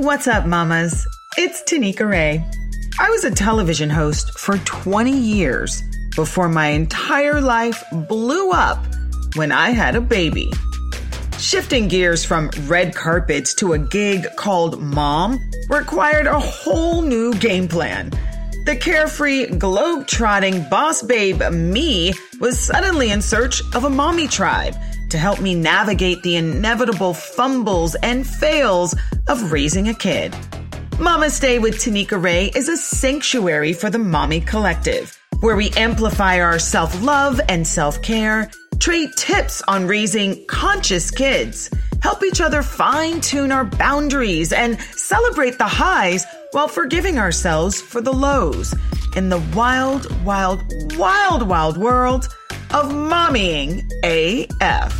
[0.00, 1.08] What's up, mamas?
[1.36, 2.46] It's Tanika Ray.
[3.00, 5.82] I was a television host for 20 years
[6.14, 8.78] before my entire life blew up
[9.34, 10.52] when I had a baby.
[11.36, 17.66] Shifting gears from red carpets to a gig called Mom required a whole new game
[17.66, 18.10] plan.
[18.66, 24.76] The carefree, globe-trotting boss babe me was suddenly in search of a mommy tribe
[25.10, 28.94] to help me navigate the inevitable fumbles and fails
[29.28, 30.32] of raising a kid.
[30.92, 36.58] Mamaste with Tanika Ray is a sanctuary for the mommy collective, where we amplify our
[36.58, 38.50] self-love and self-care,
[38.80, 41.70] trade tips on raising conscious kids,
[42.02, 48.00] help each other fine tune our boundaries and celebrate the highs while forgiving ourselves for
[48.00, 48.74] the lows
[49.16, 50.62] in the wild, wild,
[50.96, 52.28] wild, wild world
[52.74, 54.92] of mommying AF.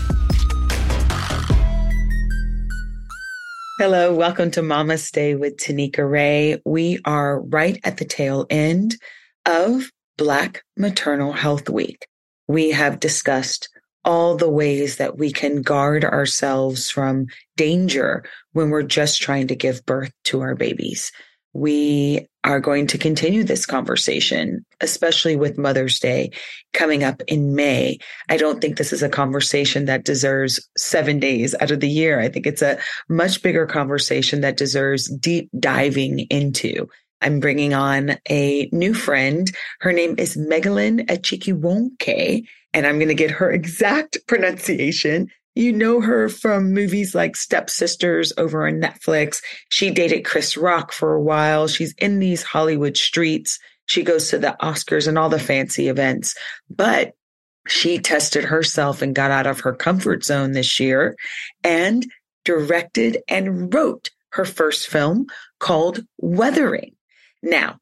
[3.78, 6.62] Hello, welcome to Mamaste with Tanika Ray.
[6.64, 8.96] We are right at the tail end
[9.44, 12.06] of Black Maternal Health Week.
[12.46, 13.68] We have discussed
[14.02, 17.26] all the ways that we can guard ourselves from
[17.58, 21.12] danger when we're just trying to give birth to our babies
[21.52, 26.30] we are going to continue this conversation, especially with Mother's Day
[26.72, 27.98] coming up in May.
[28.28, 32.20] I don't think this is a conversation that deserves seven days out of the year.
[32.20, 36.88] I think it's a much bigger conversation that deserves deep diving into.
[37.20, 39.50] I'm bringing on a new friend.
[39.80, 46.00] Her name is Megalyn Achikiwonke, and I'm going to get her exact pronunciation you know
[46.00, 49.42] her from movies like Stepsisters over on Netflix.
[49.68, 51.66] She dated Chris Rock for a while.
[51.66, 53.58] She's in these Hollywood streets.
[53.86, 56.36] She goes to the Oscars and all the fancy events,
[56.70, 57.14] but
[57.66, 61.16] she tested herself and got out of her comfort zone this year
[61.64, 62.06] and
[62.44, 65.26] directed and wrote her first film
[65.58, 66.94] called Weathering.
[67.42, 67.78] Now,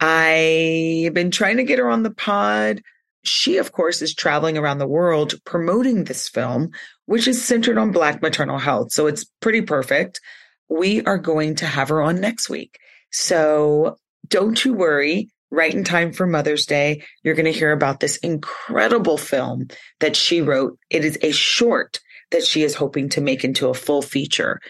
[0.00, 2.80] I've been trying to get her on the pod
[3.24, 6.70] she, of course, is traveling around the world promoting this film,
[7.08, 8.92] which is centered on Black maternal health.
[8.92, 10.20] So it's pretty perfect.
[10.68, 12.78] We are going to have her on next week.
[13.10, 13.96] So
[14.28, 15.30] don't you worry.
[15.50, 19.68] Right in time for Mother's Day, you're going to hear about this incredible film
[20.00, 20.78] that she wrote.
[20.90, 21.98] It is a short
[22.30, 24.60] that she is hoping to make into a full feature.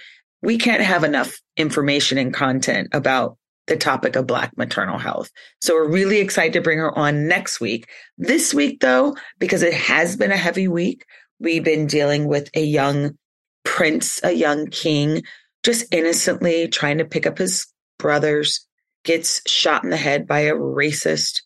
[0.41, 5.29] We can't have enough information and content about the topic of Black maternal health.
[5.61, 7.89] So we're really excited to bring her on next week.
[8.17, 11.05] This week, though, because it has been a heavy week,
[11.39, 13.17] we've been dealing with a young
[13.65, 15.23] prince, a young king,
[15.63, 17.67] just innocently trying to pick up his
[17.99, 18.67] brothers,
[19.05, 21.43] gets shot in the head by a racist.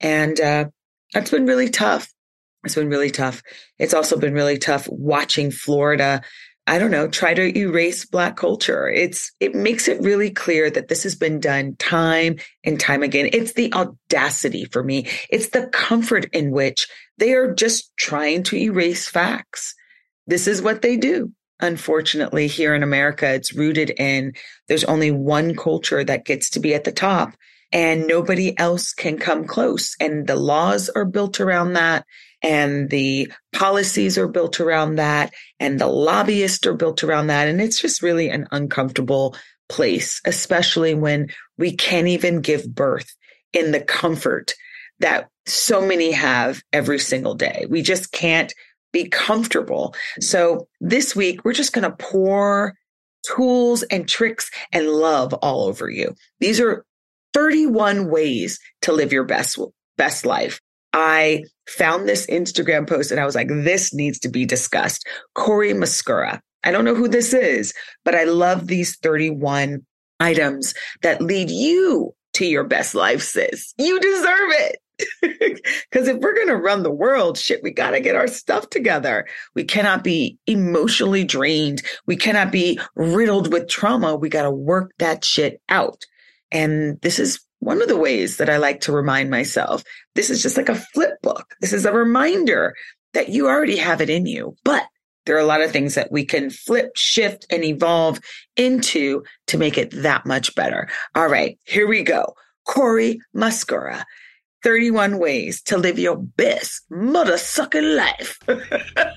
[0.00, 0.66] And uh,
[1.12, 2.08] that's been really tough.
[2.64, 3.42] It's been really tough.
[3.78, 6.22] It's also been really tough watching Florida
[6.68, 8.88] I don't know, try to erase black culture.
[8.88, 13.30] It's, it makes it really clear that this has been done time and time again.
[13.32, 15.06] It's the audacity for me.
[15.30, 16.88] It's the comfort in which
[17.18, 19.74] they are just trying to erase facts.
[20.26, 21.32] This is what they do.
[21.60, 24.34] Unfortunately, here in America, it's rooted in
[24.68, 27.32] there's only one culture that gets to be at the top
[27.72, 29.96] and nobody else can come close.
[30.00, 32.04] And the laws are built around that
[32.46, 37.48] and the policies are built around that and the lobbyists are built around that.
[37.48, 39.34] And it's just really an uncomfortable
[39.68, 43.12] place, especially when we can't even give birth
[43.52, 44.54] in the comfort
[45.00, 47.66] that so many have every single day.
[47.68, 48.54] We just can't
[48.92, 49.96] be comfortable.
[50.20, 52.74] So this week, we're just going to pour
[53.26, 56.14] tools and tricks and love all over you.
[56.38, 56.84] These are
[57.34, 59.58] 31 ways to live your best,
[59.98, 60.60] best life.
[60.96, 65.06] I found this Instagram post and I was like, this needs to be discussed.
[65.34, 66.40] Cory Muscara.
[66.64, 69.84] I don't know who this is, but I love these 31
[70.20, 73.74] items that lead you to your best life, sis.
[73.76, 74.78] You deserve it.
[75.90, 78.70] Because if we're going to run the world, shit, we got to get our stuff
[78.70, 79.26] together.
[79.54, 81.82] We cannot be emotionally drained.
[82.06, 84.16] We cannot be riddled with trauma.
[84.16, 86.04] We got to work that shit out.
[86.50, 89.82] And this is one of the ways that I like to remind myself
[90.14, 91.54] this is just like a flip book.
[91.60, 92.74] This is a reminder
[93.14, 94.84] that you already have it in you, but
[95.24, 98.20] there are a lot of things that we can flip, shift, and evolve
[98.56, 100.88] into to make it that much better.
[101.14, 102.34] All right, here we go.
[102.66, 104.04] Cory Muscara.
[104.62, 108.38] 31 ways to live your best mother sucking life.
[108.46, 109.14] that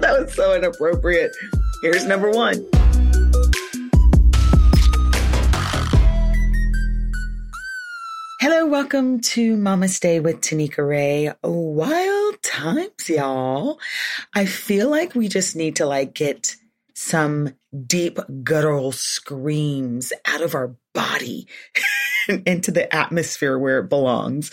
[0.00, 1.30] was so inappropriate.
[1.82, 2.68] Here's number one.
[8.50, 11.30] Hello, welcome to Mamaste with Tanika Ray.
[11.44, 13.78] Wild times, y'all.
[14.34, 16.56] I feel like we just need to like get
[16.94, 17.54] some
[17.86, 21.46] deep guttural screams out of our body
[22.46, 24.50] into the atmosphere where it belongs.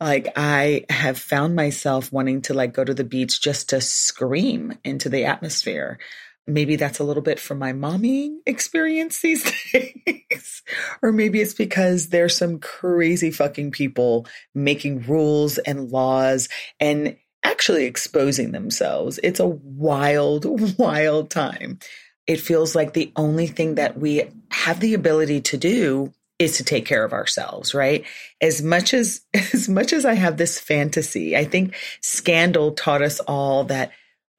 [0.00, 4.72] Like I have found myself wanting to like go to the beach just to scream
[4.84, 5.98] into the atmosphere.
[6.46, 10.62] Maybe that's a little bit from my mommy experience these days.
[11.02, 16.48] or maybe it's because there's some crazy fucking people making rules and laws
[16.80, 19.18] and actually exposing themselves.
[19.22, 21.78] It's a wild, wild time.
[22.26, 26.64] It feels like the only thing that we have the ability to do is to
[26.64, 28.04] take care of ourselves, right?
[28.40, 33.20] As much as as much as I have this fantasy, I think Scandal taught us
[33.20, 33.92] all that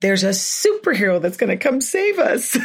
[0.06, 2.56] there's a superhero that's going to come save us.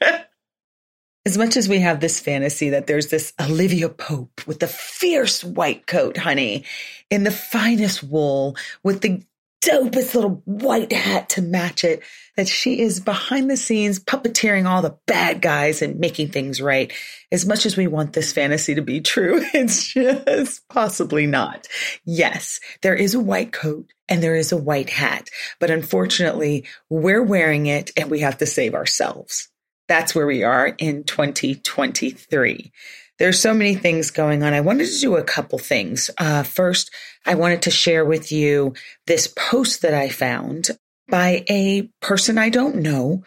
[1.24, 5.44] as much as we have this fantasy that there's this Olivia Pope with the fierce
[5.44, 6.64] white coat, honey,
[7.08, 9.22] in the finest wool with the
[9.62, 12.02] dopest little white hat to match it,
[12.36, 16.92] that she is behind the scenes puppeteering all the bad guys and making things right.
[17.30, 21.68] As much as we want this fantasy to be true, it's just possibly not.
[22.04, 27.22] Yes, there is a white coat and there is a white hat, but unfortunately, we're
[27.22, 29.48] wearing it and we have to save ourselves.
[29.88, 32.72] That's where we are in 2023
[33.20, 34.54] there's so many things going on.
[34.54, 36.10] I wanted to do a couple things.
[36.16, 36.90] Uh, first,
[37.26, 38.72] I wanted to share with you
[39.06, 40.70] this post that I found
[41.06, 43.22] by a person I don't know,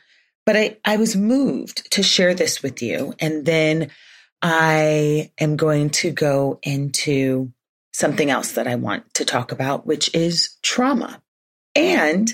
[0.48, 3.14] but I, I was moved to share this with you.
[3.20, 3.92] And then
[4.42, 7.54] I am going to go into
[7.94, 11.22] something else that I want to talk about, which is trauma.
[11.76, 12.32] And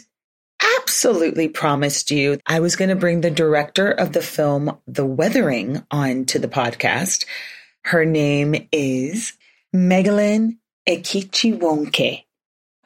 [0.77, 5.85] absolutely promised you I was going to bring the director of the film The Weathering
[5.91, 7.25] on to the podcast.
[7.83, 9.33] Her name is
[9.73, 10.57] Megalyn
[10.87, 12.23] Ekichiwonke.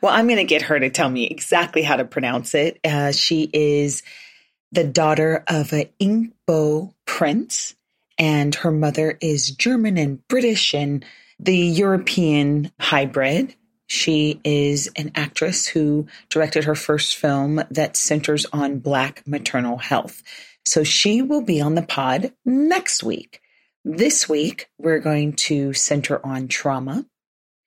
[0.02, 2.80] Well, I'm going to get her to tell me exactly how to pronounce it.
[2.84, 4.04] Uh, she is
[4.72, 7.76] the daughter of an Igbo prince,
[8.18, 11.06] and her mother is German and British and
[11.44, 13.56] the European hybrid.
[13.88, 20.24] She is an actress who directed her first film that centers on Black maternal health.
[20.66, 23.42] So she will be on the pod next week.
[23.84, 27.06] This week, we're going to center on trauma,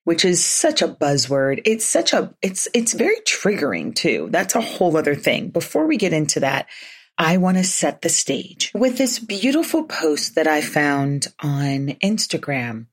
[0.05, 1.61] which is such a buzzword.
[1.67, 4.29] It's such a, it's, it's very triggering too.
[4.31, 5.51] That's a whole other thing.
[5.51, 6.67] Before we get into that,
[7.19, 12.87] I want to set the stage with this beautiful post that I found on Instagram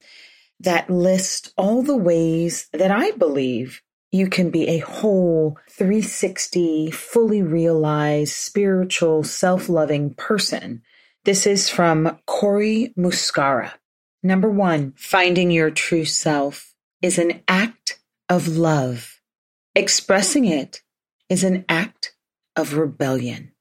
[0.60, 3.82] that lists all the ways that I believe
[4.14, 10.84] you can be a whole 360, fully realized, spiritual, self loving person.
[11.26, 13.74] This is from Cory Muscara.
[14.22, 19.20] Number one, finding your true self is an act of love.
[19.74, 20.84] Expressing it
[21.28, 22.14] is an act
[22.56, 23.52] of rebellion.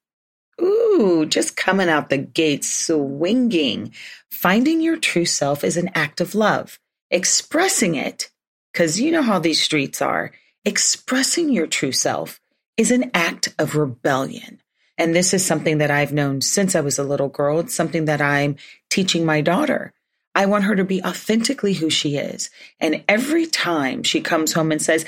[0.61, 3.95] Ooh, just coming out the gate swinging.
[4.31, 6.79] Finding your true self is an act of love
[7.13, 8.31] expressing it,
[8.73, 10.33] because you know how these streets are,
[10.65, 12.41] expressing your true self
[12.77, 14.61] is an act of rebellion.
[14.99, 17.61] And this is something that I've known since I was a little girl.
[17.61, 18.57] It's something that I'm
[18.91, 19.93] teaching my daughter.
[20.35, 22.51] I want her to be authentically who she is.
[22.81, 25.05] And every time she comes home and says,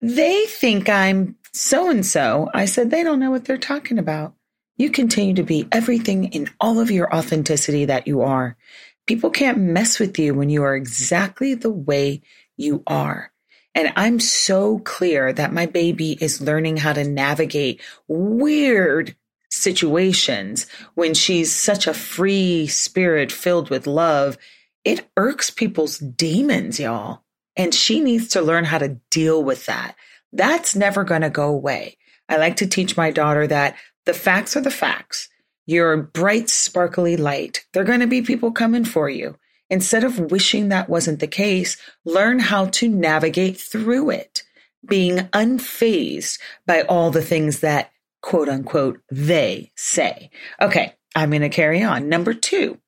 [0.00, 4.34] they think I'm so and so, I said, they don't know what they're talking about.
[4.76, 8.56] You continue to be everything in all of your authenticity that you are.
[9.06, 12.22] People can't mess with you when you are exactly the way
[12.56, 13.32] you are.
[13.74, 19.16] And I'm so clear that my baby is learning how to navigate weird
[19.50, 24.38] situations when she's such a free spirit filled with love.
[24.84, 27.22] It irks people's demons, y'all.
[27.56, 29.96] And she needs to learn how to deal with that.
[30.32, 31.96] That's never going to go away.
[32.28, 35.28] I like to teach my daughter that the facts are the facts.
[35.66, 37.64] You're bright, sparkly light.
[37.72, 39.36] There are going to be people coming for you.
[39.70, 44.42] Instead of wishing that wasn't the case, learn how to navigate through it,
[44.86, 47.90] being unfazed by all the things that
[48.20, 50.30] quote unquote they say.
[50.60, 52.08] Okay, I'm going to carry on.
[52.08, 52.78] Number two,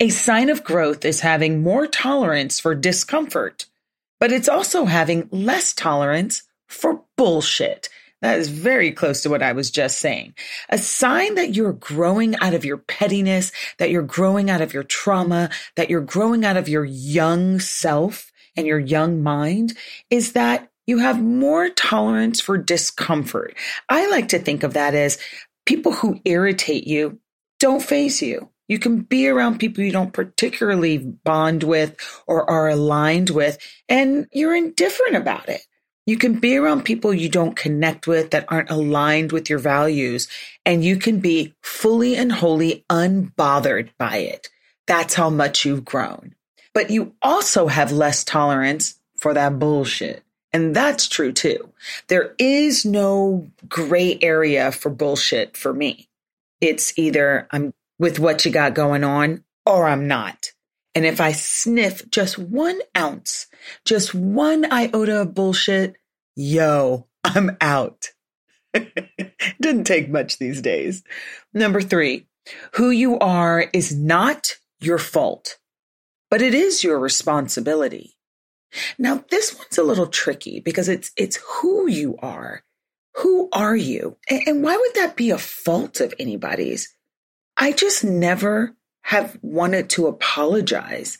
[0.00, 3.66] a sign of growth is having more tolerance for discomfort,
[4.20, 7.88] but it's also having less tolerance for bullshit.
[8.20, 10.34] That is very close to what I was just saying.
[10.70, 14.82] A sign that you're growing out of your pettiness, that you're growing out of your
[14.82, 19.76] trauma, that you're growing out of your young self and your young mind
[20.10, 23.54] is that you have more tolerance for discomfort.
[23.88, 25.18] I like to think of that as
[25.64, 27.20] people who irritate you
[27.60, 28.50] don't faze you.
[28.68, 31.96] You can be around people you don't particularly bond with
[32.26, 33.58] or are aligned with,
[33.88, 35.62] and you're indifferent about it.
[36.08, 40.26] You can be around people you don't connect with that aren't aligned with your values,
[40.64, 44.48] and you can be fully and wholly unbothered by it.
[44.86, 46.34] That's how much you've grown.
[46.72, 50.24] But you also have less tolerance for that bullshit.
[50.50, 51.74] And that's true too.
[52.06, 56.08] There is no gray area for bullshit for me.
[56.62, 60.52] It's either I'm with what you got going on or I'm not.
[60.94, 63.47] And if I sniff just one ounce,
[63.84, 65.96] just one iota of bullshit,
[66.36, 68.10] yo, I'm out.
[69.60, 71.02] Didn't take much these days.
[71.52, 72.28] Number three,
[72.74, 75.58] who you are is not your fault,
[76.30, 78.16] but it is your responsibility.
[78.98, 82.62] Now, this one's a little tricky because it's, it's who you are.
[83.16, 84.16] Who are you?
[84.28, 86.94] And, and why would that be a fault of anybody's?
[87.56, 91.18] I just never have wanted to apologize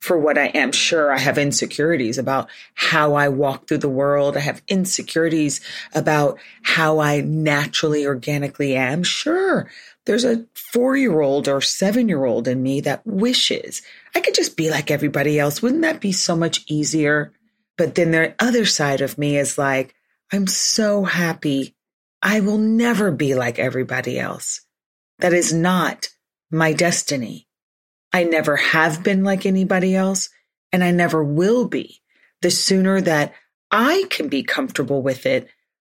[0.00, 0.72] for what I am.
[0.72, 4.36] Sure, I have insecurities about how I walk through the world.
[4.36, 5.60] I have insecurities
[5.94, 9.02] about how I naturally, organically am.
[9.02, 9.70] Sure,
[10.06, 13.82] there's a four year old or seven year old in me that wishes
[14.14, 15.62] I could just be like everybody else.
[15.62, 17.32] Wouldn't that be so much easier?
[17.76, 19.94] But then the other side of me is like,
[20.32, 21.74] I'm so happy.
[22.22, 24.60] I will never be like everybody else.
[25.18, 26.08] That is not
[26.50, 27.46] my destiny.
[28.12, 30.30] I never have been like anybody else,
[30.72, 32.00] and I never will be.
[32.42, 33.34] The sooner that
[33.70, 35.48] I can be comfortable with it,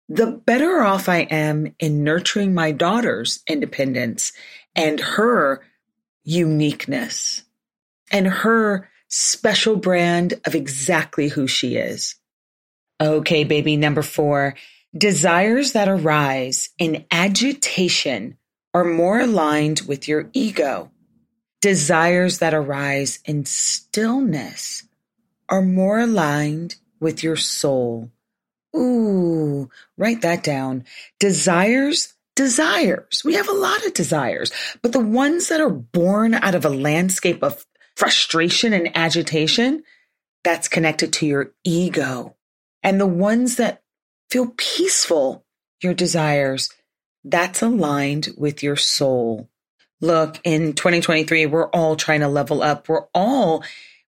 [0.08, 4.32] the better off I am in nurturing my daughter's independence
[4.74, 5.62] and her
[6.24, 7.44] uniqueness
[8.10, 12.16] and her special brand of exactly who she is.
[13.00, 14.56] Okay, baby, number four,
[14.96, 18.36] desires that arise in agitation
[18.74, 20.90] are more aligned with your ego.
[21.60, 24.84] Desires that arise in stillness
[25.48, 28.10] are more aligned with your soul.
[28.74, 30.84] Ooh, write that down.
[31.18, 33.22] Desires, desires.
[33.24, 36.70] We have a lot of desires, but the ones that are born out of a
[36.70, 39.82] landscape of frustration and agitation,
[40.42, 42.36] that's connected to your ego.
[42.82, 43.82] And the ones that
[44.30, 45.44] feel peaceful,
[45.82, 46.70] your desires,
[47.24, 49.49] that's aligned with your soul.
[50.00, 52.88] Look, in 2023, we're all trying to level up.
[52.88, 53.62] We're all,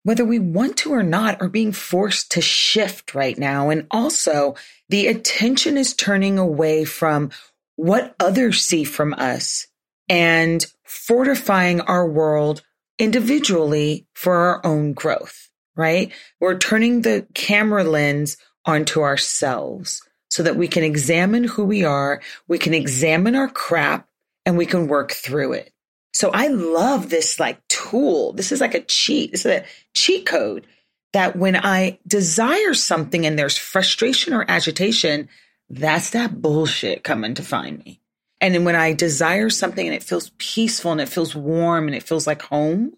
[0.05, 3.69] whether we want to or not, are being forced to shift right now.
[3.69, 4.55] And also,
[4.89, 7.31] the attention is turning away from
[7.77, 9.67] what others see from us
[10.09, 12.63] and fortifying our world
[12.99, 16.13] individually for our own growth, right?
[16.41, 22.23] We're turning the camera lens onto ourselves so that we can examine who we are,
[22.49, 24.09] we can examine our crap,
[24.47, 25.72] and we can work through it.
[26.13, 28.33] So I love this like tool.
[28.33, 29.33] This is like a cheat.
[29.33, 29.65] This is a
[29.95, 30.67] cheat code
[31.13, 35.29] that when I desire something and there's frustration or agitation,
[35.69, 38.01] that's that bullshit coming to find me.
[38.41, 41.95] And then when I desire something and it feels peaceful and it feels warm and
[41.95, 42.95] it feels like home,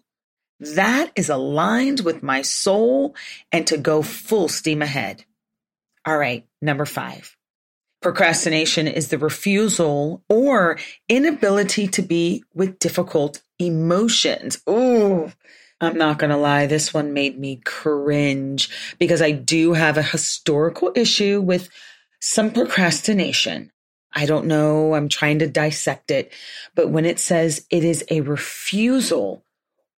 [0.59, 3.15] that is aligned with my soul
[3.51, 5.23] and to go full steam ahead.
[6.05, 7.35] All right, number five.
[8.05, 10.77] Procrastination is the refusal or
[11.09, 14.61] inability to be with difficult emotions.
[14.69, 15.31] Ooh,
[15.81, 16.67] I'm not going to lie.
[16.67, 18.69] This one made me cringe
[18.99, 21.67] because I do have a historical issue with
[22.21, 23.71] some procrastination.
[24.13, 24.93] I don't know.
[24.93, 26.31] I'm trying to dissect it.
[26.75, 29.43] But when it says it is a refusal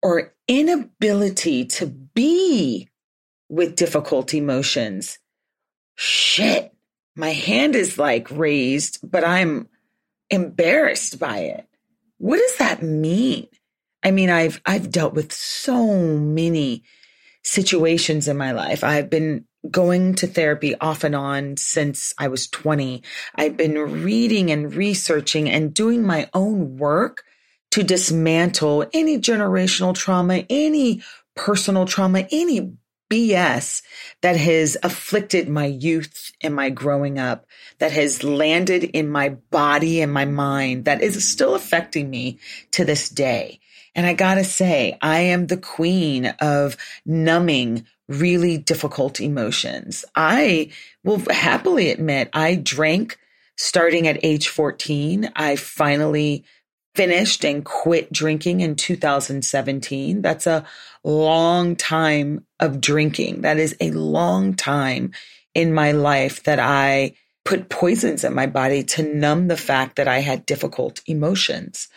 [0.02, 2.88] or inability to be
[3.50, 5.18] with difficult emotions,
[5.94, 6.72] shit,
[7.18, 9.68] my hand is like raised, but I'm
[10.30, 11.66] embarrassed by it.
[12.18, 13.48] What does that mean?
[14.04, 16.84] I mean, I've, I've dealt with so many
[17.42, 18.84] situations in my life.
[18.84, 23.02] I've been going to therapy off and on since I was 20.
[23.34, 27.24] I've been reading and researching and doing my own work
[27.72, 31.02] to dismantle any generational trauma, any
[31.34, 32.74] personal trauma, any
[33.10, 33.82] BS
[34.20, 37.46] that has afflicted my youth and my growing up,
[37.78, 42.38] that has landed in my body and my mind, that is still affecting me
[42.72, 43.60] to this day.
[43.94, 50.04] And I gotta say, I am the queen of numbing really difficult emotions.
[50.14, 50.70] I
[51.04, 53.18] will happily admit I drank
[53.56, 55.32] starting at age 14.
[55.34, 56.44] I finally
[56.94, 60.22] finished and quit drinking in 2017.
[60.22, 60.64] That's a
[61.04, 63.42] long time of drinking.
[63.42, 65.12] That is a long time
[65.54, 67.14] in my life that I
[67.44, 71.88] put poisons in my body to numb the fact that I had difficult emotions.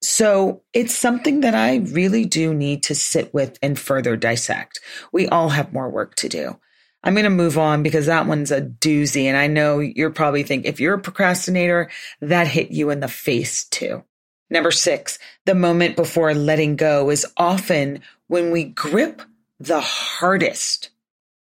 [0.00, 4.80] So it's something that I really do need to sit with and further dissect.
[5.12, 6.58] We all have more work to do.
[7.04, 9.24] I'm going to move on because that one's a doozy.
[9.24, 13.08] And I know you're probably thinking if you're a procrastinator, that hit you in the
[13.08, 14.04] face too.
[14.52, 19.22] Number six, the moment before letting go is often when we grip
[19.58, 20.90] the hardest.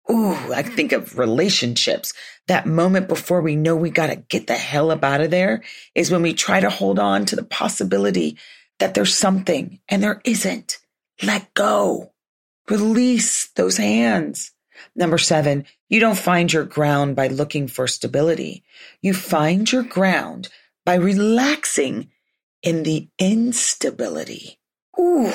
[0.09, 2.13] Ooh, I think of relationships.
[2.47, 5.61] That moment before we know we got to get the hell up out of there
[5.93, 8.39] is when we try to hold on to the possibility
[8.79, 10.79] that there's something and there isn't.
[11.21, 12.11] Let go.
[12.71, 14.51] Release those hands.
[14.95, 18.63] Number seven, you don't find your ground by looking for stability.
[18.99, 20.49] You find your ground
[20.87, 22.09] by relaxing
[22.65, 24.59] in the instability.
[24.99, 25.31] Ooh.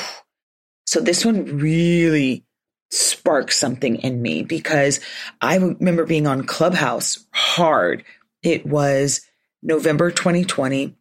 [0.87, 2.44] So this one really
[2.90, 5.00] sparked something in me because
[5.40, 8.04] I remember being on Clubhouse hard.
[8.42, 9.22] It was
[9.62, 10.96] November 2020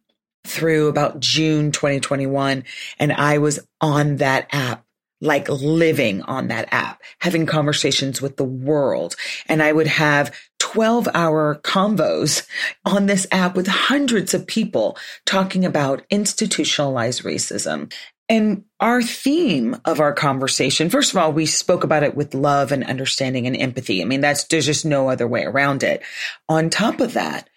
[0.46, 2.64] through about June 2021.
[2.98, 4.84] And I was on that app,
[5.20, 9.16] like living on that app, having conversations with the world.
[9.46, 12.46] And I would have 12 hour convos
[12.84, 14.96] on this app with hundreds of people
[15.26, 17.92] talking about institutionalized racism.
[18.28, 22.70] And our theme of our conversation, first of all, we spoke about it with love
[22.70, 24.00] and understanding and empathy.
[24.00, 26.02] I mean, that's, there's just no other way around it.
[26.48, 27.50] On top of that,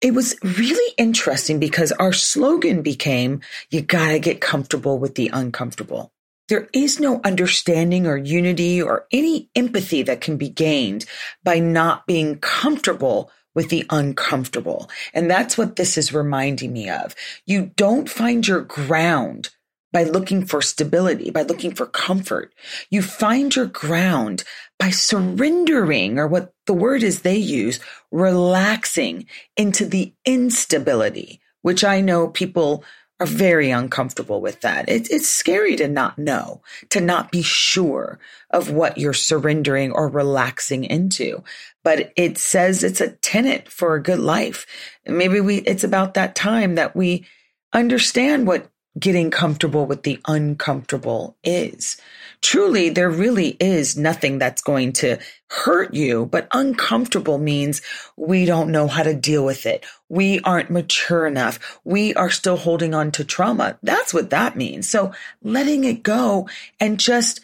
[0.00, 6.12] it was really interesting because our slogan became, you gotta get comfortable with the uncomfortable.
[6.50, 11.06] There is no understanding or unity or any empathy that can be gained
[11.44, 14.90] by not being comfortable with the uncomfortable.
[15.14, 17.14] And that's what this is reminding me of.
[17.46, 19.50] You don't find your ground
[19.92, 22.52] by looking for stability, by looking for comfort.
[22.90, 24.42] You find your ground
[24.78, 27.78] by surrendering, or what the word is they use,
[28.10, 29.26] relaxing
[29.56, 32.84] into the instability, which I know people
[33.20, 34.88] are very uncomfortable with that.
[34.88, 38.18] It's, it's scary to not know, to not be sure
[38.50, 41.44] of what you're surrendering or relaxing into.
[41.84, 44.66] But it says it's a tenet for a good life.
[45.06, 47.26] Maybe we, it's about that time that we
[47.72, 48.68] understand what
[48.98, 51.96] getting comfortable with the uncomfortable is.
[52.42, 57.82] Truly, there really is nothing that's going to hurt you, but uncomfortable means
[58.16, 59.84] we don't know how to deal with it.
[60.08, 61.80] We aren't mature enough.
[61.84, 63.78] We are still holding on to trauma.
[63.82, 64.88] That's what that means.
[64.88, 66.48] So letting it go
[66.80, 67.40] and just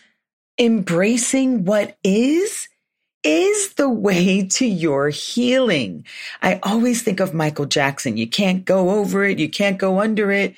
[0.58, 2.68] embracing what is
[3.22, 6.06] is the way to your healing.
[6.42, 8.16] I always think of Michael Jackson.
[8.16, 9.40] You can't go over it.
[9.40, 10.54] You can't go under it.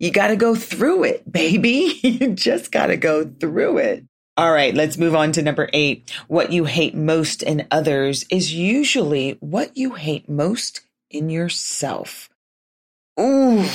[0.00, 1.98] You got to go through it, baby.
[2.02, 4.04] you just got to go through it.
[4.36, 6.10] All right, let's move on to number eight.
[6.26, 12.30] What you hate most in others is usually what you hate most in yourself.
[13.20, 13.66] Ooh.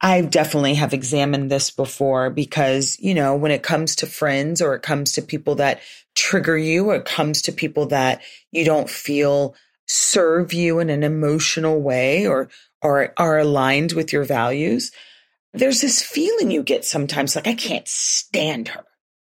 [0.00, 4.74] I definitely have examined this before because, you know, when it comes to friends or
[4.74, 5.80] it comes to people that
[6.14, 9.56] trigger you or it comes to people that you don't feel
[9.88, 12.48] serve you in an emotional way or,
[12.80, 14.92] or are aligned with your values,
[15.52, 18.84] there's this feeling you get sometimes like, I can't stand her.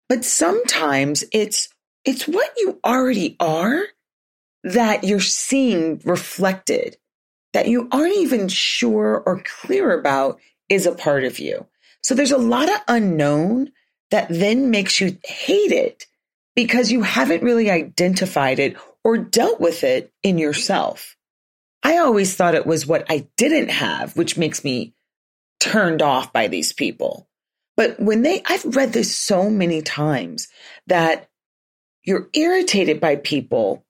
[0.09, 1.69] But sometimes it's,
[2.03, 3.83] it's what you already are
[4.63, 6.97] that you're seeing reflected
[7.53, 11.65] that you aren't even sure or clear about is a part of you.
[12.01, 13.71] So there's a lot of unknown
[14.09, 16.05] that then makes you hate it
[16.55, 21.15] because you haven't really identified it or dealt with it in yourself.
[21.83, 24.93] I always thought it was what I didn't have, which makes me
[25.61, 27.29] turned off by these people.
[27.77, 30.49] But when they, I've read this so many times
[30.87, 31.29] that
[32.03, 33.85] you're irritated by people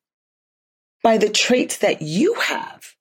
[1.03, 2.95] by the traits that you have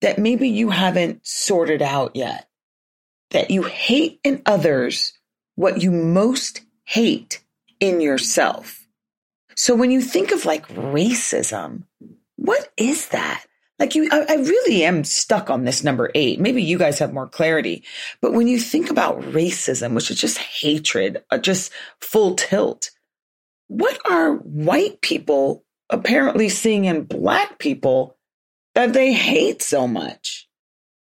[0.00, 2.48] that maybe you haven't sorted out yet.
[3.30, 5.12] That you hate in others
[5.54, 7.42] what you most hate
[7.80, 8.86] in yourself.
[9.56, 11.84] So when you think of like racism,
[12.36, 13.44] what is that?
[13.78, 16.40] Like you, I, I really am stuck on this number eight.
[16.40, 17.84] Maybe you guys have more clarity.
[18.20, 22.90] But when you think about racism, which is just hatred, uh, just full tilt,
[23.66, 28.16] what are white people apparently seeing in black people
[28.74, 30.48] that they hate so much?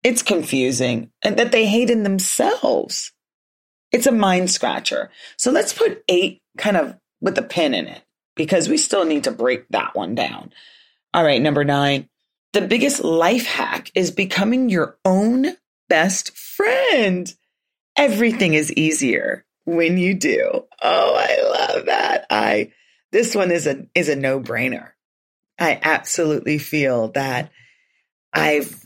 [0.02, 3.12] It's confusing and that they hate in themselves.
[3.92, 5.10] It's a mind scratcher.
[5.36, 8.02] So let's put eight kind of with a pin in it
[8.34, 10.52] because we still need to break that one down.
[11.14, 12.08] All right, number nine.
[12.52, 15.56] The biggest life hack is becoming your own
[15.88, 17.32] best friend.
[17.96, 20.64] Everything is easier when you do.
[20.82, 22.26] Oh, I love that.
[22.30, 22.72] I
[23.10, 24.90] this one is a is a no-brainer.
[25.58, 27.50] I absolutely feel that
[28.32, 28.82] I've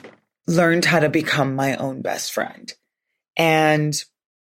[0.46, 2.72] learned how to become my own best friend.
[3.36, 3.94] And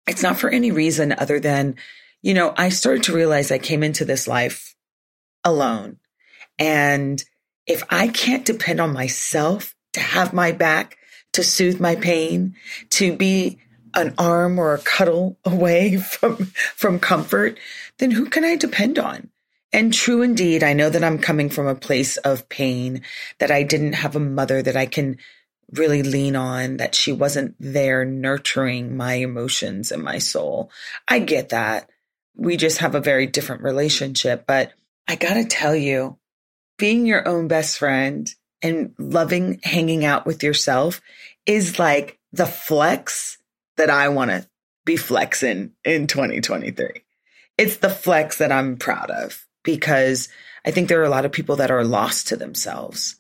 [0.07, 1.77] it's not for any reason other than,
[2.23, 4.75] you know, I started to realize I came into this life
[5.45, 5.99] alone
[6.59, 7.23] And
[7.67, 10.99] if I can't depend on myself to have my back,
[11.33, 12.55] to soothe my pain,
[12.91, 13.59] to be
[13.95, 16.37] an arm or a cuddle away from,
[16.77, 17.59] from comfort,
[17.99, 19.31] then who can I depend on?
[19.73, 23.03] And true indeed, I know that I'm coming from a place of pain,
[23.41, 25.19] that I didn't have a mother that I can
[25.73, 30.71] really lean on, that she wasn't there nurturing my emotions and my soul.
[31.09, 31.91] I get that.
[32.37, 34.45] We just have a very different relationship.
[34.47, 34.73] But
[35.09, 36.17] I got to tell you,
[36.79, 38.29] being your own best friend
[38.63, 41.01] and loving hanging out with yourself
[41.45, 43.39] is like the flex
[43.77, 44.49] that I want to
[44.85, 47.03] be flexing in 2023.
[47.59, 50.29] It's the flex that I'm proud of because
[50.65, 53.17] I think there are a lot of people that are lost to themselves.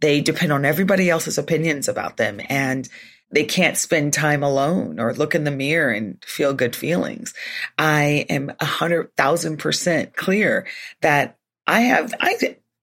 [0.00, 2.88] They depend on everybody else's opinions about them and
[3.32, 7.32] they can't spend time alone or look in the mirror and feel good feelings.
[7.78, 10.66] I am a hundred thousand percent clear
[11.00, 12.34] that I have, I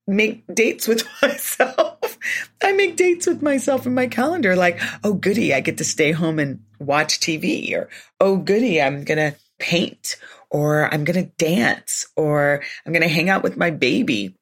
[0.08, 2.18] make dates with myself.
[2.62, 6.10] I make dates with myself in my calendar like, oh, goody, I get to stay
[6.10, 10.16] home and watch TV or, oh, goody, I'm going to paint
[10.50, 14.34] or I'm going to dance or I'm going to hang out with my baby,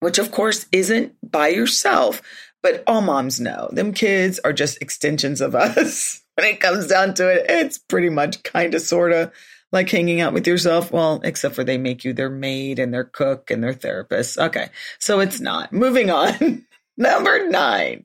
[0.00, 2.22] which of course isn't by yourself,
[2.62, 6.22] but all moms know them kids are just extensions of us.
[6.36, 9.30] when it comes down to it, it's pretty much kind of sort of
[9.72, 10.92] like hanging out with yourself.
[10.92, 14.38] Well, except for they make you their maid and their cook and their therapist.
[14.38, 14.68] Okay.
[14.98, 15.72] So it's not.
[15.72, 16.66] Moving on.
[16.96, 18.04] number nine.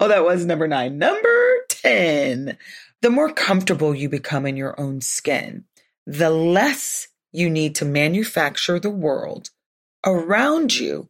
[0.00, 0.98] Oh, that was number nine.
[0.98, 2.56] Number 10.
[3.00, 5.64] The more comfortable you become in your own skin,
[6.06, 9.50] the less you need to manufacture the world
[10.04, 11.08] around you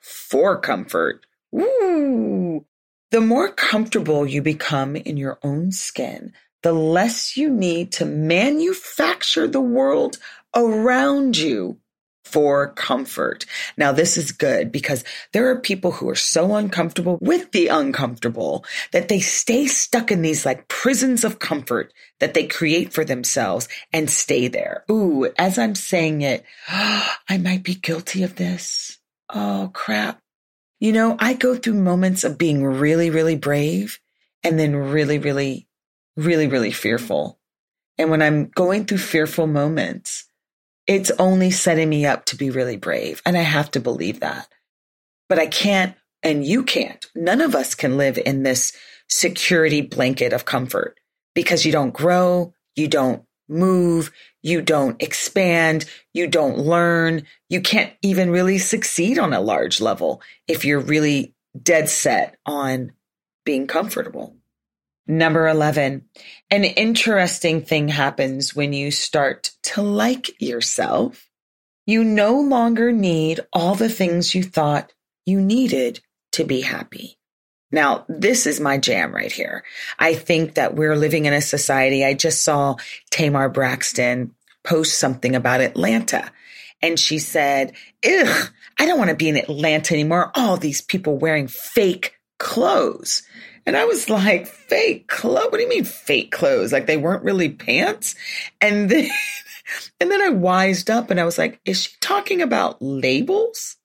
[0.00, 1.26] for comfort.
[1.54, 2.64] Ooh.
[3.10, 9.46] The more comfortable you become in your own skin, the less you need to manufacture
[9.46, 10.18] the world
[10.54, 11.78] around you
[12.28, 13.46] for comfort.
[13.76, 18.64] Now, this is good because there are people who are so uncomfortable with the uncomfortable
[18.92, 23.68] that they stay stuck in these like prisons of comfort that they create for themselves
[23.92, 24.84] and stay there.
[24.90, 28.98] Ooh, as I'm saying it, I might be guilty of this.
[29.30, 30.20] Oh, crap.
[30.80, 33.98] You know, I go through moments of being really, really brave
[34.44, 35.67] and then really, really,
[36.18, 37.38] really, really fearful.
[37.96, 40.28] And when I'm going through fearful moments,
[40.86, 43.22] it's only setting me up to be really brave.
[43.24, 44.48] And I have to believe that.
[45.28, 47.04] But I can't, and you can't.
[47.14, 48.72] None of us can live in this
[49.08, 50.98] security blanket of comfort
[51.34, 54.10] because you don't grow, you don't move,
[54.42, 57.24] you don't expand, you don't learn.
[57.48, 62.92] You can't even really succeed on a large level if you're really dead set on
[63.44, 64.37] being comfortable.
[65.10, 66.04] Number 11,
[66.50, 71.30] an interesting thing happens when you start to like yourself.
[71.86, 74.92] You no longer need all the things you thought
[75.24, 76.00] you needed
[76.32, 77.18] to be happy.
[77.72, 79.64] Now, this is my jam right here.
[79.98, 82.04] I think that we're living in a society.
[82.04, 82.76] I just saw
[83.10, 86.30] Tamar Braxton post something about Atlanta.
[86.82, 87.72] And she said,
[88.06, 90.30] Ugh, I don't want to be in Atlanta anymore.
[90.34, 93.22] All these people wearing fake clothes.
[93.66, 95.48] And I was like, fake clothes?
[95.50, 96.72] What do you mean fake clothes?
[96.72, 98.14] Like they weren't really pants?
[98.60, 99.10] And then,
[100.00, 103.76] and then I wised up and I was like, is she talking about labels?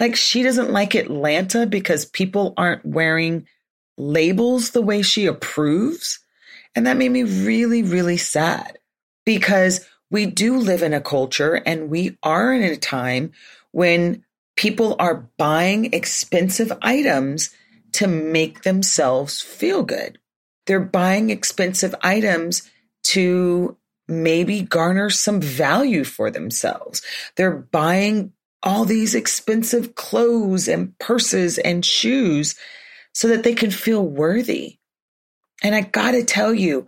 [0.00, 3.46] Like she doesn't like Atlanta because people aren't wearing
[3.96, 6.20] labels the way she approves.
[6.74, 8.78] And that made me really, really sad
[9.26, 13.32] because we do live in a culture and we are in a time
[13.72, 14.24] when
[14.56, 17.50] people are buying expensive items
[17.92, 20.18] to make themselves feel good.
[20.66, 22.70] They're buying expensive items
[23.04, 27.02] to maybe garner some value for themselves.
[27.36, 32.54] They're buying all these expensive clothes and purses and shoes
[33.12, 34.78] so that they can feel worthy.
[35.62, 36.86] And I gotta tell you,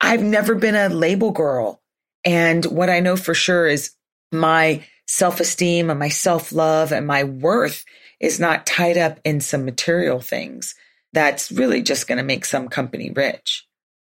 [0.00, 1.82] I've never been a label girl.
[2.24, 3.92] And what I know for sure is
[4.32, 7.84] my self esteem and my self love and my worth
[8.20, 10.74] is not tied up in some material things
[11.12, 13.66] that's really just going to make some company rich.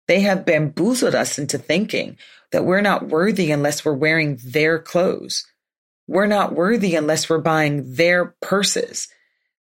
[0.07, 2.17] They have bamboozled us into thinking
[2.51, 5.45] that we're not worthy unless we're wearing their clothes.
[6.07, 9.07] We're not worthy unless we're buying their purses.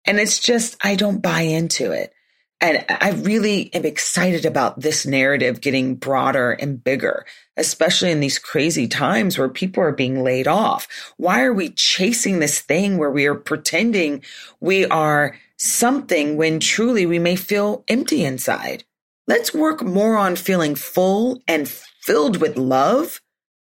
[0.06, 2.12] And it's just, I don't buy into it.
[2.60, 8.38] And I really am excited about this narrative getting broader and bigger, especially in these
[8.38, 11.12] crazy times where people are being laid off.
[11.16, 14.22] Why are we chasing this thing where we are pretending
[14.60, 18.84] we are something when truly we may feel empty inside?
[19.26, 23.20] Let's work more on feeling full and filled with love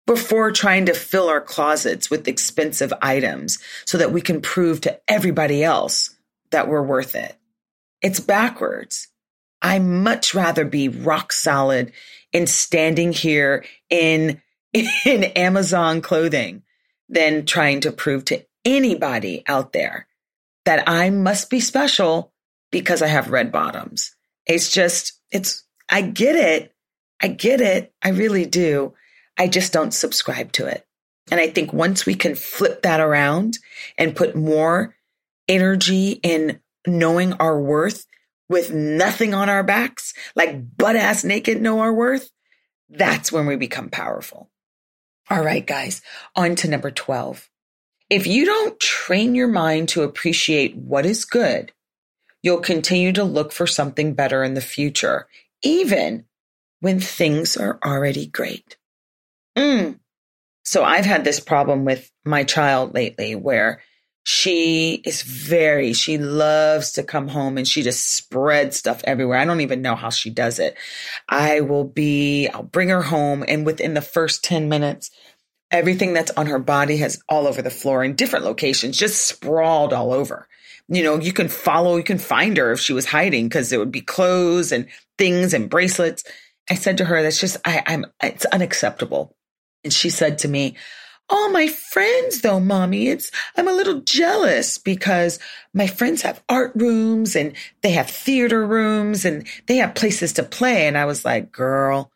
[0.06, 5.00] before trying to fill our closets with expensive items so that we can prove to
[5.08, 6.14] everybody else
[6.50, 7.36] that we're worth it.
[8.04, 9.08] It's backwards.
[9.62, 11.92] I much rather be rock solid
[12.34, 14.42] in standing here in,
[14.74, 16.62] in Amazon clothing
[17.08, 20.06] than trying to prove to anybody out there
[20.66, 22.30] that I must be special
[22.70, 24.14] because I have red bottoms.
[24.44, 26.74] It's just, it's, I get it.
[27.22, 27.94] I get it.
[28.02, 28.92] I really do.
[29.38, 30.86] I just don't subscribe to it.
[31.30, 33.58] And I think once we can flip that around
[33.96, 34.94] and put more
[35.48, 38.06] energy in knowing our worth
[38.48, 42.30] with nothing on our backs, like butt ass naked know our worth,
[42.88, 44.50] that's when we become powerful.
[45.30, 46.02] All right, guys,
[46.36, 47.48] on to number 12.
[48.10, 51.72] If you don't train your mind to appreciate what is good,
[52.42, 55.26] you'll continue to look for something better in the future,
[55.62, 56.26] even
[56.80, 58.76] when things are already great.
[59.56, 59.98] Mm.
[60.64, 63.80] So I've had this problem with my child lately where
[64.24, 69.38] she is very, she loves to come home and she just spreads stuff everywhere.
[69.38, 70.76] I don't even know how she does it.
[71.28, 75.10] I will be, I'll bring her home and within the first 10 minutes,
[75.70, 79.92] everything that's on her body has all over the floor in different locations, just sprawled
[79.92, 80.48] all over.
[80.88, 83.78] You know, you can follow, you can find her if she was hiding because it
[83.78, 84.86] would be clothes and
[85.18, 86.24] things and bracelets.
[86.70, 89.36] I said to her, that's just, I, I'm, it's unacceptable.
[89.82, 90.76] And she said to me,
[91.28, 95.38] all my friends though, mommy, it's, I'm a little jealous because
[95.72, 100.42] my friends have art rooms and they have theater rooms and they have places to
[100.42, 100.86] play.
[100.86, 102.10] And I was like, girl,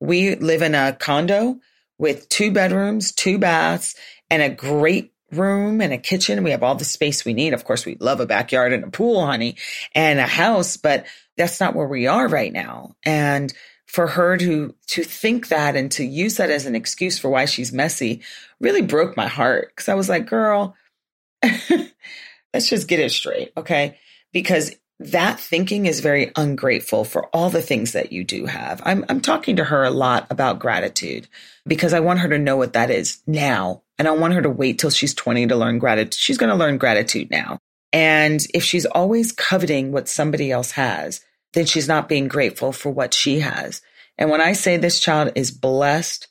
[0.00, 1.58] we live in a condo
[1.98, 3.94] with two bedrooms, two baths
[4.30, 6.42] and a great room and a kitchen.
[6.42, 7.54] We have all the space we need.
[7.54, 9.56] Of course, we love a backyard and a pool, honey,
[9.94, 12.96] and a house, but that's not where we are right now.
[13.04, 13.52] And
[13.92, 17.44] for her to to think that and to use that as an excuse for why
[17.44, 18.22] she's messy
[18.58, 20.74] really broke my heart because I was like, girl,
[21.42, 23.98] let's just get it straight, okay?
[24.32, 28.80] Because that thinking is very ungrateful for all the things that you do have.
[28.86, 31.28] I'm I'm talking to her a lot about gratitude
[31.66, 33.82] because I want her to know what that is now.
[33.98, 36.14] And I want her to wait till she's 20 to learn gratitude.
[36.14, 37.58] She's going to learn gratitude now.
[37.92, 41.20] And if she's always coveting what somebody else has,
[41.52, 43.82] then she's not being grateful for what she has.
[44.18, 46.28] And when I say this child is blessed,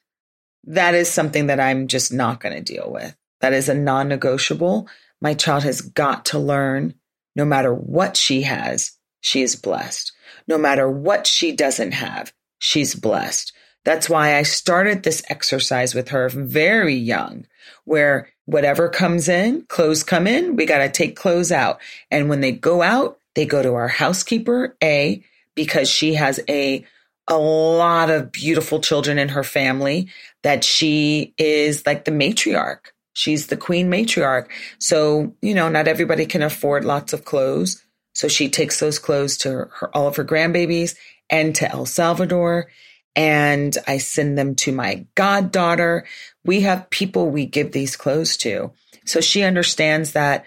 [0.65, 3.15] that is something that I'm just not going to deal with.
[3.41, 4.87] That is a non negotiable.
[5.19, 6.95] My child has got to learn
[7.35, 10.11] no matter what she has, she is blessed.
[10.47, 13.53] No matter what she doesn't have, she's blessed.
[13.83, 17.45] That's why I started this exercise with her very young,
[17.85, 21.79] where whatever comes in, clothes come in, we got to take clothes out.
[22.11, 25.23] And when they go out, they go to our housekeeper, A,
[25.55, 26.85] because she has a
[27.27, 30.09] a lot of beautiful children in her family
[30.43, 32.91] that she is like the matriarch.
[33.13, 34.47] She's the queen matriarch.
[34.79, 37.83] So, you know, not everybody can afford lots of clothes.
[38.13, 40.95] So she takes those clothes to her, all of her grandbabies
[41.29, 42.69] and to El Salvador.
[43.15, 46.05] And I send them to my goddaughter.
[46.43, 48.71] We have people we give these clothes to.
[49.05, 50.45] So she understands that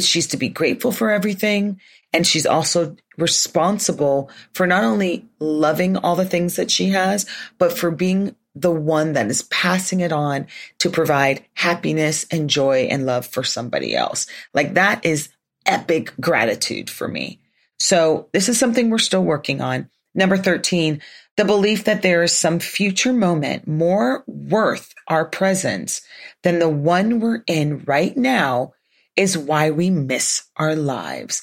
[0.00, 1.80] she's to be grateful for everything
[2.12, 7.26] and she's also responsible for not only loving all the things that she has,
[7.58, 10.46] but for being the one that is passing it on
[10.78, 14.26] to provide happiness and joy and love for somebody else.
[14.54, 15.28] Like that is
[15.66, 17.40] epic gratitude for me.
[17.78, 19.88] So this is something we're still working on.
[20.14, 21.00] Number 13,
[21.36, 26.00] the belief that there is some future moment more worth our presence
[26.42, 28.72] than the one we're in right now
[29.14, 31.42] is why we miss our lives.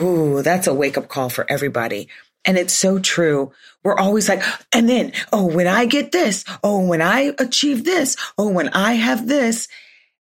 [0.00, 2.08] Ooh, that's a wake up call for everybody.
[2.44, 3.52] And it's so true.
[3.82, 8.16] We're always like, and then, oh, when I get this, oh, when I achieve this,
[8.38, 9.68] oh, when I have this,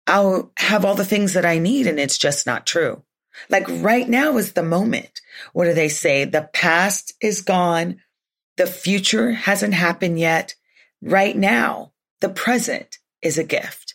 [0.07, 1.87] I'll have all the things that I need.
[1.87, 3.03] And it's just not true.
[3.49, 5.21] Like right now is the moment.
[5.53, 6.25] What do they say?
[6.25, 8.01] The past is gone.
[8.57, 10.55] The future hasn't happened yet.
[11.01, 13.95] Right now, the present is a gift.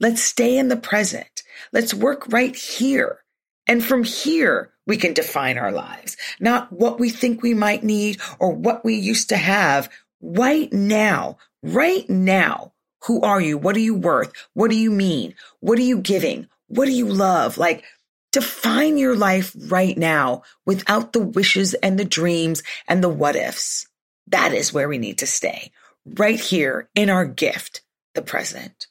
[0.00, 1.42] Let's stay in the present.
[1.72, 3.18] Let's work right here.
[3.66, 8.20] And from here, we can define our lives, not what we think we might need
[8.38, 9.88] or what we used to have
[10.20, 12.72] right now, right now.
[13.06, 13.58] Who are you?
[13.58, 14.32] What are you worth?
[14.54, 15.34] What do you mean?
[15.60, 16.48] What are you giving?
[16.68, 17.58] What do you love?
[17.58, 17.84] Like
[18.32, 23.86] define your life right now without the wishes and the dreams and the what ifs.
[24.26, 25.72] That is where we need to stay
[26.04, 27.82] right here in our gift,
[28.14, 28.86] the present.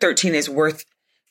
[0.00, 0.84] 13 is worth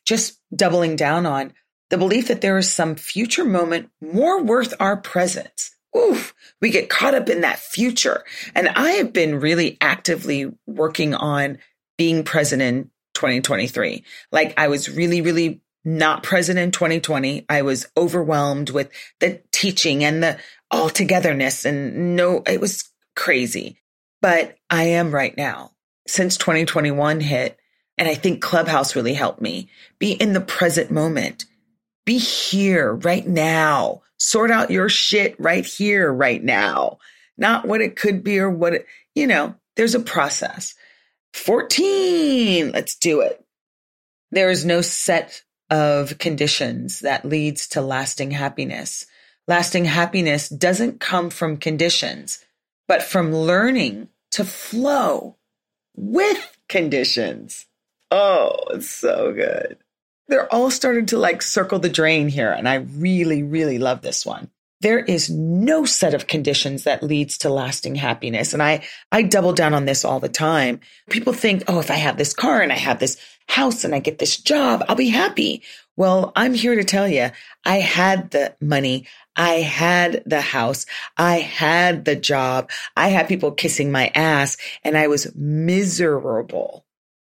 [0.06, 1.54] just doubling down on
[1.90, 5.72] the belief that there is some future moment more worth our presence.
[5.98, 8.24] Oof, we get caught up in that future.
[8.56, 11.60] And I have been really actively working on
[11.98, 14.04] being present in 2023.
[14.32, 17.46] Like I was really, really not present in 2020.
[17.50, 20.38] I was overwhelmed with the teaching and the
[20.70, 23.80] all togetherness and no, it was crazy.
[24.22, 25.72] But I am right now
[26.08, 27.58] since 2021 hit.
[27.98, 31.46] And I think Clubhouse really helped me be in the present moment,
[32.08, 37.00] be here right now, sort out your shit right here, right now,
[37.38, 40.74] not what it could be or what it, you know, there's a process.
[41.34, 42.72] 14.
[42.72, 43.44] Let's do it.
[44.32, 49.06] There is no set of conditions that leads to lasting happiness.
[49.46, 52.40] Lasting happiness doesn't come from conditions,
[52.88, 55.36] but from learning to flow
[55.94, 57.66] with conditions.
[58.12, 59.78] Oh, it's so good.
[60.28, 62.52] They're all starting to like circle the drain here.
[62.52, 64.50] And I really, really love this one
[64.82, 68.54] there is no set of conditions that leads to lasting happiness.
[68.54, 70.82] And I, I double down on this all the time.
[71.10, 74.00] People think, oh, if I have this car and I have this house and I
[74.00, 75.64] get this job, I'll be happy.
[75.96, 77.32] Well, I'm here to tell you,
[77.66, 79.08] I had the money.
[79.36, 80.86] I had the house.
[81.18, 82.70] I had the job.
[82.96, 86.86] I had people kissing my ass and I was miserable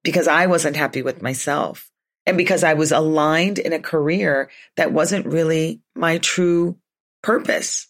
[0.04, 1.91] because I wasn't happy with myself
[2.26, 6.78] and because I was aligned in a career that wasn't really my true
[7.22, 7.88] purpose,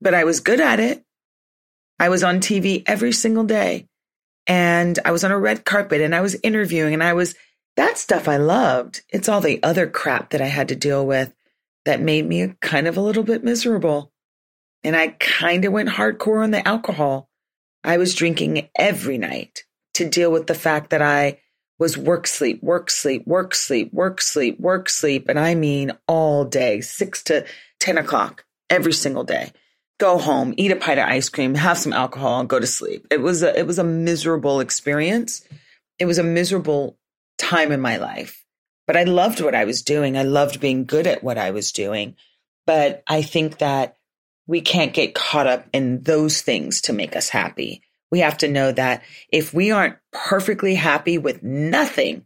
[0.00, 1.04] but I was good at it.
[1.98, 3.88] I was on TV every single day
[4.46, 7.34] and I was on a red carpet and I was interviewing and I was,
[7.76, 9.02] that stuff I loved.
[9.08, 11.34] It's all the other crap that I had to deal with
[11.84, 14.12] that made me kind of a little bit miserable.
[14.84, 17.28] And I kind of went hardcore on the alcohol.
[17.82, 21.40] I was drinking every night to deal with the fact that I
[21.78, 25.28] was work, sleep, work, sleep, work, sleep, work, sleep, work, sleep.
[25.28, 27.44] And I mean all day, six to
[27.80, 29.52] 10 o'clock every single day.
[29.98, 33.06] Go home, eat a pint of ice cream, have some alcohol, and go to sleep.
[33.10, 35.44] It was a, it was a miserable experience.
[35.98, 36.96] It was a miserable
[37.38, 38.44] time in my life,
[38.86, 40.16] but I loved what I was doing.
[40.16, 42.14] I loved being good at what I was doing.
[42.66, 43.96] But I think that
[44.46, 47.82] we can't get caught up in those things to make us happy.
[48.10, 52.24] We have to know that if we aren't perfectly happy with nothing,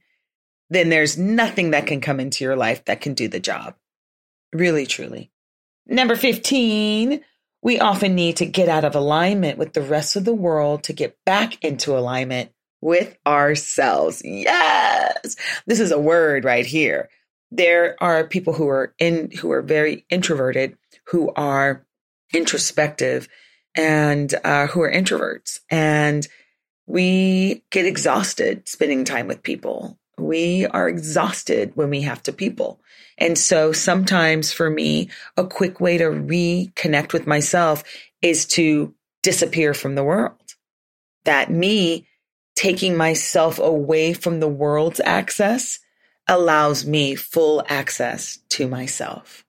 [0.71, 3.75] then there's nothing that can come into your life that can do the job.
[4.53, 5.31] Really, truly.
[5.87, 7.21] Number 15,
[7.63, 10.93] we often need to get out of alignment with the rest of the world to
[10.93, 14.23] get back into alignment with ourselves.
[14.25, 15.37] Yes.
[15.67, 17.09] This is a word right here.
[17.51, 20.77] There are people who are in who are very introverted,
[21.09, 21.87] who are
[22.35, 23.29] introspective
[23.75, 25.61] and uh, who are introverts.
[25.71, 26.27] And
[26.87, 29.99] we get exhausted spending time with people.
[30.19, 32.81] We are exhausted when we have to people.
[33.19, 37.85] And so sometimes for me, a quick way to reconnect with myself
[38.21, 40.39] is to disappear from the world.
[41.25, 42.07] That me
[42.57, 45.79] taking myself away from the world's access
[46.29, 49.45] allows me full access to myself.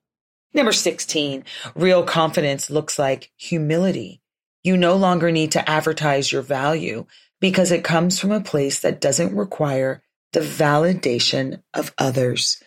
[0.54, 4.22] Number 16, real confidence looks like humility.
[4.62, 7.06] You no longer need to advertise your value
[7.40, 12.62] because it comes from a place that doesn't require the validation of others.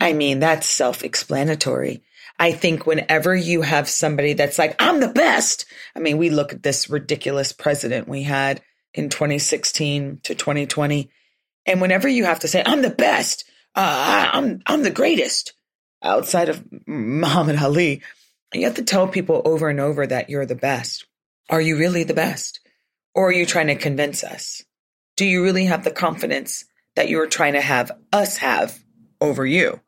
[0.00, 2.02] I mean, that's self explanatory.
[2.38, 5.66] I think whenever you have somebody that's like, I'm the best.
[5.94, 8.60] I mean, we look at this ridiculous president we had
[8.92, 11.10] in 2016 to 2020.
[11.66, 13.44] And whenever you have to say, I'm the best,
[13.74, 15.53] uh, I'm, I'm the greatest
[16.04, 18.02] outside of Muhammad Ali,
[18.52, 21.06] you have to tell people over and over that you're the best.
[21.50, 22.60] Are you really the best?
[23.14, 24.62] Or are you trying to convince us?
[25.16, 26.64] Do you really have the confidence
[26.96, 28.78] that you're trying to have us have
[29.20, 29.80] over you?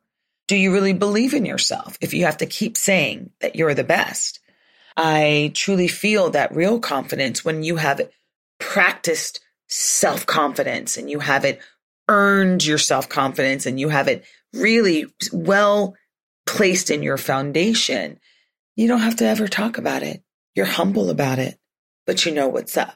[0.47, 3.83] Do you really believe in yourself if you have to keep saying that you're the
[3.83, 4.39] best?
[4.95, 8.01] I truly feel that real confidence when you have
[8.59, 11.59] practiced self confidence and you have it
[12.07, 15.95] earned your self confidence and you have it really well
[16.47, 18.19] placed in your foundation.
[18.75, 20.23] You don't have to ever talk about it.
[20.55, 21.59] You're humble about it,
[22.05, 22.95] but you know what's up.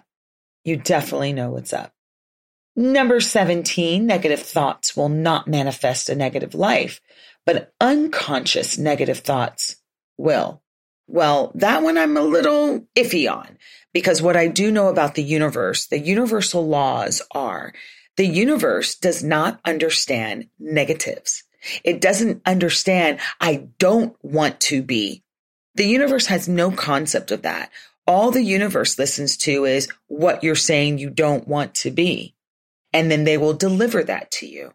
[0.64, 1.94] You definitely know what's up.
[2.76, 7.02] Number 17, negative thoughts will not manifest a negative life,
[7.46, 9.76] but unconscious negative thoughts
[10.18, 10.64] will.
[11.08, 13.58] Well, that one I'm a little iffy on
[13.94, 17.74] because what I do know about the universe, the universal laws are
[18.16, 21.44] the universe does not understand negatives.
[21.84, 25.24] It doesn't understand, I don't want to be.
[25.76, 27.72] The universe has no concept of that.
[28.08, 32.36] All the universe listens to is what you're saying you don't want to be
[32.94, 34.74] and then they will deliver that to you.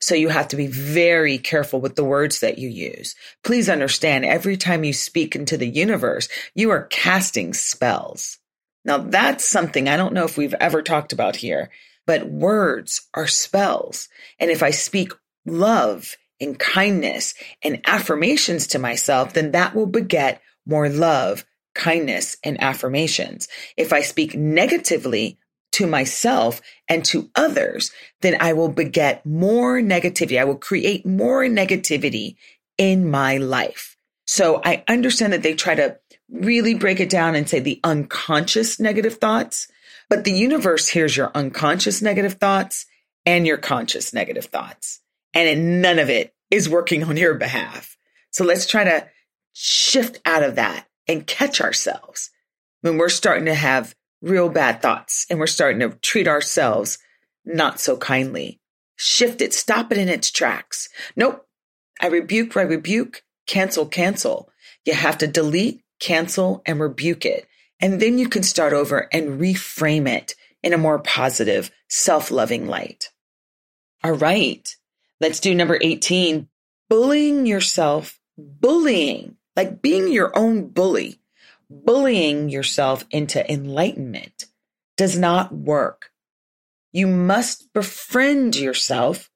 [0.00, 3.14] So you have to be very careful with the words that you use.
[3.44, 8.38] Please understand every time you speak into the universe, you are casting spells.
[8.84, 11.70] Now that's something I don't know if we've ever talked about here,
[12.06, 14.08] but words are spells.
[14.38, 15.12] And if I speak
[15.44, 22.60] love and kindness and affirmations to myself, then that will beget more love, kindness, and
[22.62, 23.48] affirmations.
[23.76, 25.38] If I speak negatively
[25.72, 30.38] to myself and to others, then I will beget more negativity.
[30.38, 32.36] I will create more negativity
[32.76, 33.96] in my life.
[34.26, 35.98] So I understand that they try to
[36.30, 39.68] really break it down and say the unconscious negative thoughts,
[40.08, 42.86] but the universe hears your unconscious negative thoughts
[43.26, 45.00] and your conscious negative thoughts.
[45.34, 47.96] And none of it is working on your behalf.
[48.30, 49.06] So let's try to
[49.52, 52.30] shift out of that and catch ourselves
[52.82, 56.98] when we're starting to have real bad thoughts and we're starting to treat ourselves
[57.44, 58.60] not so kindly.
[58.96, 60.88] Shift it, stop it in its tracks.
[61.16, 61.46] Nope.
[62.00, 64.50] I rebuke, I rebuke, cancel, cancel.
[64.84, 67.46] You have to delete, cancel, and rebuke it.
[67.80, 72.66] And then you can start over and reframe it in a more positive, self loving
[72.66, 73.08] light.
[74.04, 74.76] All right.
[75.20, 76.48] Let's do number 18.
[76.88, 81.20] Bullying yourself, bullying, like being your own bully
[81.70, 84.46] bullying yourself into enlightenment
[84.96, 86.10] does not work.
[86.92, 89.30] You must befriend yourself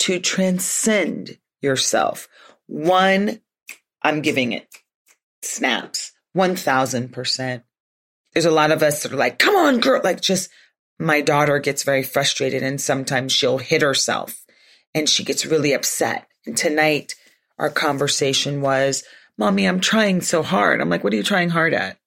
[0.00, 2.26] to transcend yourself.
[2.66, 3.40] One,
[4.02, 4.66] I'm giving it
[5.42, 7.62] snaps, 1000%.
[8.32, 10.00] There's a lot of us that are like, come on, girl.
[10.02, 10.48] Like, just
[10.98, 14.39] my daughter gets very frustrated and sometimes she'll hit herself
[14.94, 16.28] and she gets really upset.
[16.46, 17.14] And tonight,
[17.58, 19.04] our conversation was,
[19.38, 20.80] Mommy, I'm trying so hard.
[20.80, 21.98] I'm like, What are you trying hard at?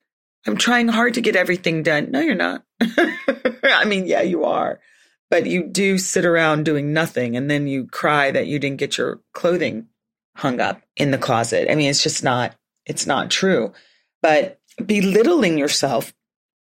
[0.46, 2.12] I'm trying hard to get everything done.
[2.12, 2.64] No, you're not.
[2.82, 4.80] I mean, yeah, you are.
[5.30, 8.98] But you do sit around doing nothing and then you cry that you didn't get
[8.98, 9.88] your clothing
[10.36, 11.72] hung up in the closet.
[11.72, 12.56] I mean, it's just not,
[12.86, 13.74] it's not true.
[14.22, 16.14] But belittling yourself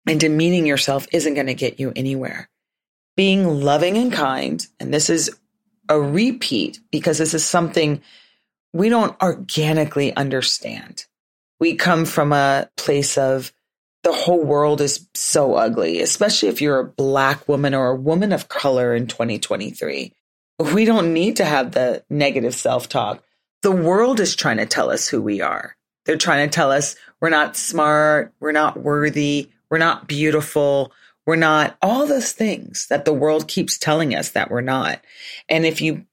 [0.07, 2.49] and demeaning yourself isn't going to get you anywhere.
[3.15, 5.37] Being loving and kind, and this is
[5.93, 8.01] a repeat because this is something
[8.73, 11.05] we don't organically understand.
[11.59, 13.53] We come from a place of
[14.03, 18.33] the whole world is so ugly, especially if you're a black woman or a woman
[18.33, 20.11] of color in 2023.
[20.73, 23.23] We don't need to have the negative self talk.
[23.61, 25.75] The world is trying to tell us who we are.
[26.05, 30.91] They're trying to tell us we're not smart, we're not worthy, we're not beautiful,
[31.25, 35.01] we're not all those things that the world keeps telling us that we're not.
[35.47, 36.05] And if you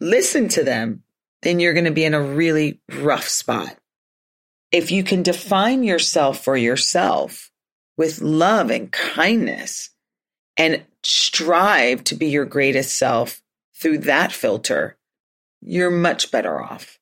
[0.00, 1.02] listen to them,
[1.42, 3.76] then you're going to be in a really rough spot.
[4.72, 7.52] If you can define yourself for yourself
[7.96, 9.90] with love and kindness
[10.56, 13.40] and strive to be your greatest self
[13.80, 14.96] through that filter,
[15.60, 16.98] you're much better off.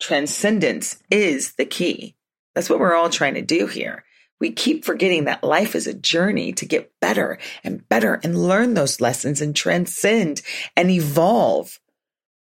[0.00, 2.16] Transcendence is the key.
[2.54, 4.05] That's what we're all trying to do here.
[4.40, 8.74] We keep forgetting that life is a journey to get better and better and learn
[8.74, 10.42] those lessons and transcend
[10.76, 11.80] and evolve.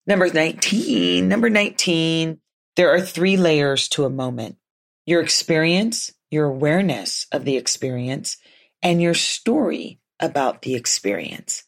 [0.07, 2.39] Number 19, number 19,
[2.75, 4.57] there are three layers to a moment
[5.05, 8.37] your experience, your awareness of the experience,
[8.81, 11.63] and your story about the experience.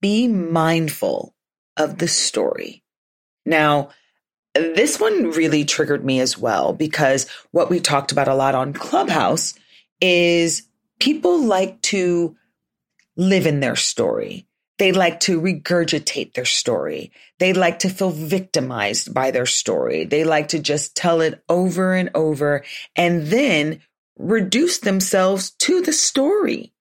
[0.00, 1.34] Be mindful
[1.76, 2.84] of the story.
[3.46, 3.90] Now,
[4.54, 8.72] this one really triggered me as well because what we talked about a lot on
[8.72, 9.54] Clubhouse
[10.06, 10.64] is
[11.00, 12.36] people like to
[13.16, 14.46] live in their story.
[14.78, 17.10] They like to regurgitate their story.
[17.38, 20.04] They like to feel victimized by their story.
[20.04, 23.80] They like to just tell it over and over and then
[24.18, 26.74] reduce themselves to the story.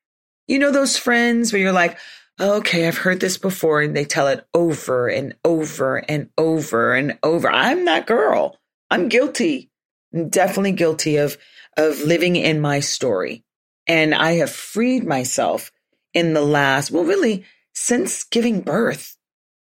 [0.48, 1.98] You know, those friends where you're like,
[2.42, 7.18] okay, I've heard this before, and they tell it over and over and over and
[7.24, 7.50] over.
[7.50, 8.60] I'm that girl.
[8.92, 9.70] I'm guilty.
[10.14, 11.38] I'm definitely guilty of,
[11.78, 13.44] of living in my story.
[13.88, 15.72] And I have freed myself
[16.14, 19.18] in the last, well, really, since giving birth.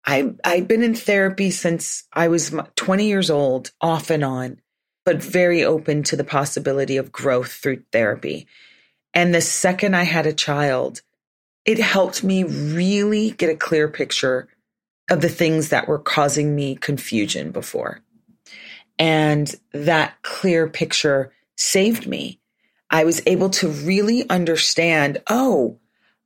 [0.07, 4.61] I, I've been in therapy since I was 20 years old, off and on,
[5.05, 8.47] but very open to the possibility of growth through therapy.
[9.13, 11.03] And the second I had a child,
[11.65, 14.49] it helped me really get a clear picture
[15.11, 18.01] of the things that were causing me confusion before.
[18.99, 22.41] And that clear picture saved me.
[22.91, 25.79] I was able to really understand oh,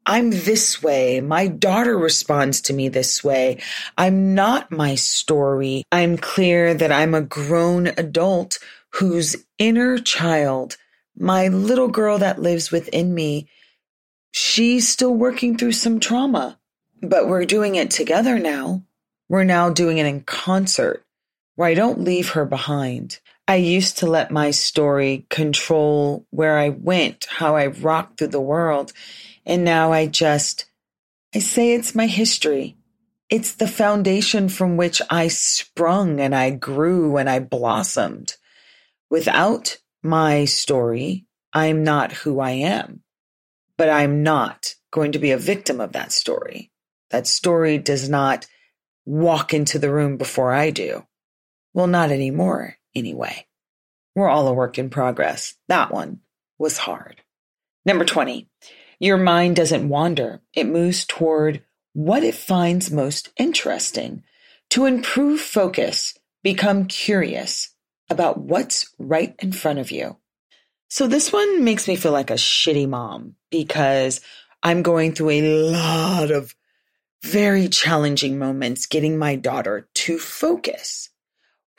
[0.05, 1.21] I'm this way.
[1.21, 3.61] My daughter responds to me this way.
[3.97, 5.85] I'm not my story.
[5.93, 8.59] I'm clear that I'm a grown adult
[8.95, 10.77] whose inner child,
[11.17, 13.49] my little girl that lives within me,
[14.33, 16.59] she's still working through some trauma,
[17.01, 18.83] but we're doing it together now.
[19.29, 21.05] We're now doing it in concert
[21.55, 23.21] where I don't leave her behind.
[23.49, 28.41] I used to let my story control where I went, how I rocked through the
[28.41, 28.93] world.
[29.45, 30.67] And now I just
[31.35, 32.77] I say it's my history.
[33.31, 38.37] It's the foundation from which I sprung and I grew and I blossomed.
[39.09, 43.03] Without my story, I'm not who I am,
[43.79, 46.71] but I'm not going to be a victim of that story.
[47.11, 48.47] That story does not
[49.07, 51.07] walk into the room before I do.
[51.73, 53.47] Well, not anymore, anyway.
[54.15, 55.55] We're all a work in progress.
[55.69, 56.21] That one
[56.59, 57.23] was hard.
[57.85, 58.49] Number 20,
[59.01, 60.41] your mind doesn't wander.
[60.55, 61.63] It moves toward
[61.95, 64.23] what it finds most interesting.
[64.71, 67.71] To improve focus, become curious
[68.09, 70.17] about what's right in front of you.
[70.89, 74.21] So this one makes me feel like a shitty mom because
[74.63, 76.55] I'm going through a lot of
[77.23, 81.09] very challenging moments getting my daughter to focus,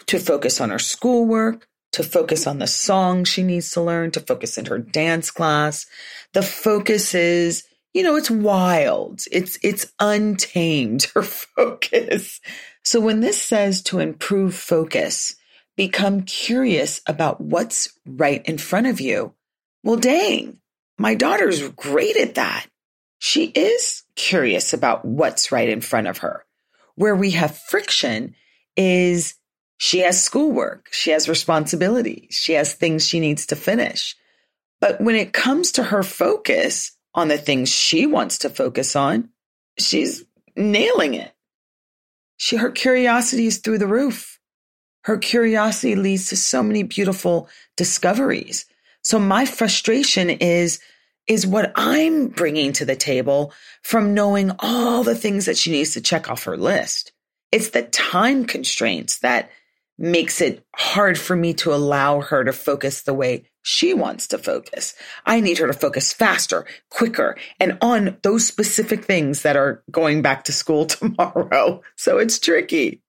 [0.08, 4.20] to focus on her schoolwork, to focus on the song she needs to learn, to
[4.20, 5.86] focus in her dance class.
[6.34, 9.22] The focus is, you know, it's wild.
[9.32, 12.42] It's, it's untamed, her focus.
[12.84, 15.36] So when this says to improve focus,
[15.76, 19.34] become curious about what's right in front of you.
[19.84, 20.58] Well, dang,
[20.98, 22.68] my daughter's great at that.
[23.20, 26.46] She is curious about what's right in front of her.
[26.96, 28.36] Where we have friction
[28.76, 29.36] is
[29.84, 34.16] she has schoolwork, she has responsibilities, she has things she needs to finish.
[34.80, 39.28] But when it comes to her focus on the things she wants to focus on,
[39.78, 40.24] she's
[40.56, 41.34] nailing it.
[42.38, 44.40] She, her curiosity is through the roof.
[45.02, 48.66] Her curiosity leads to so many beautiful discoveries.
[49.02, 50.80] So my frustration is,
[51.28, 55.92] is what I'm bringing to the table from knowing all the things that she needs
[55.96, 57.12] to check off her list.
[57.52, 59.50] It's the time constraints that
[59.98, 64.38] makes it hard for me to allow her to focus the way she wants to
[64.38, 64.94] focus.
[65.26, 70.22] I need her to focus faster, quicker, and on those specific things that are going
[70.22, 71.82] back to school tomorrow.
[71.96, 73.02] So it's tricky.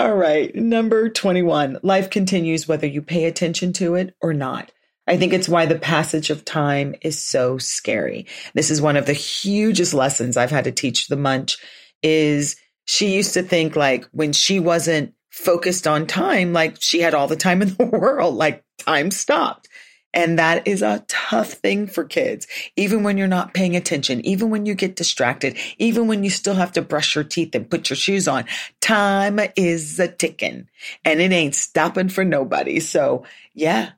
[0.00, 0.54] All right.
[0.54, 1.78] Number 21.
[1.82, 4.72] Life continues whether you pay attention to it or not.
[5.06, 8.26] I think it's why the passage of time is so scary.
[8.54, 11.58] This is one of the hugest lessons I've had to teach the munch
[12.02, 12.56] is
[12.86, 17.26] she used to think like when she wasn't focused on time, like she had all
[17.26, 19.68] the time in the world, like time stopped.
[20.14, 24.48] And that is a tough thing for kids, even when you're not paying attention, even
[24.48, 27.90] when you get distracted, even when you still have to brush your teeth and put
[27.90, 28.44] your shoes on.
[28.80, 30.68] Time is a ticking
[31.04, 32.78] and it ain't stopping for nobody.
[32.78, 33.24] So
[33.54, 33.90] yeah,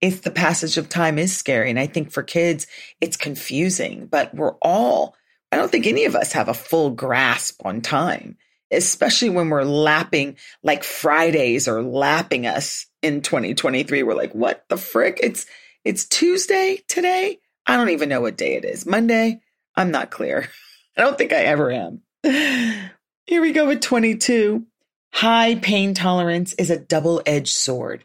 [0.00, 1.70] it's the passage of time is scary.
[1.70, 2.68] And I think for kids,
[3.00, 5.16] it's confusing, but we're all,
[5.50, 8.36] I don't think any of us have a full grasp on time
[8.74, 14.02] especially when we're lapping like Fridays or lapping us in 2023.
[14.02, 15.20] We're like, what the frick?
[15.22, 15.46] It's
[15.84, 17.38] it's Tuesday today.
[17.66, 18.86] I don't even know what day it is.
[18.86, 19.40] Monday?
[19.76, 20.48] I'm not clear.
[20.96, 22.02] I don't think I ever am.
[23.26, 24.66] Here we go with 22.
[25.12, 28.04] High pain tolerance is a double edged sword.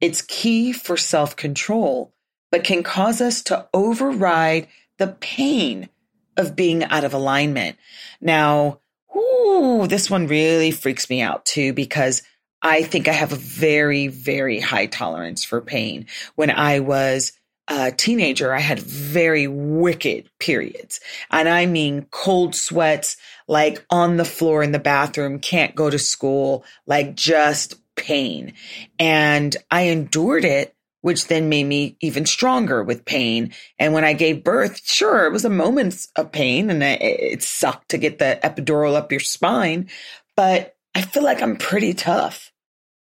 [0.00, 2.12] It's key for self control,
[2.50, 5.88] but can cause us to override the pain
[6.36, 7.76] of being out of alignment.
[8.20, 8.80] Now,
[9.58, 12.22] ooh, this one really freaks me out too because
[12.62, 16.06] I think I have a very, very high tolerance for pain.
[16.34, 17.32] When I was
[17.68, 21.00] a teenager, I had very wicked periods.
[21.30, 25.98] And I mean cold sweats, like on the floor in the bathroom, can't go to
[25.98, 28.54] school, like just pain.
[28.98, 30.74] And I endured it,
[31.08, 33.50] which then made me even stronger with pain.
[33.78, 37.88] And when I gave birth, sure, it was a moment of pain and it sucked
[37.92, 39.88] to get the epidural up your spine,
[40.36, 42.52] but I feel like I'm pretty tough.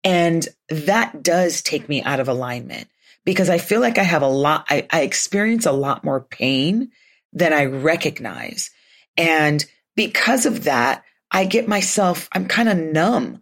[0.05, 2.89] And that does take me out of alignment
[3.25, 6.91] because I feel like I have a lot, I, I experience a lot more pain
[7.33, 8.71] than I recognize.
[9.17, 9.65] And
[9.97, 13.41] because of that, I get myself, I'm kind of numb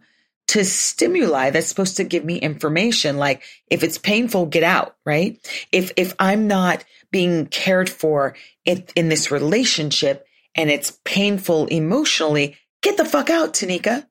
[0.49, 3.17] to stimuli that's supposed to give me information.
[3.17, 5.39] Like if it's painful, get out, right?
[5.71, 8.35] If, if I'm not being cared for
[8.65, 10.25] in, in this relationship
[10.55, 14.05] and it's painful emotionally, get the fuck out, Tanika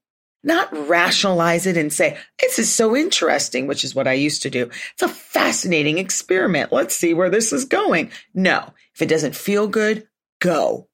[0.44, 4.50] not rationalize it and say, this is so interesting, which is what I used to
[4.50, 4.70] do.
[4.94, 6.72] It's a fascinating experiment.
[6.72, 8.10] Let's see where this is going.
[8.34, 10.08] No, if it doesn't feel good,
[10.40, 10.88] go.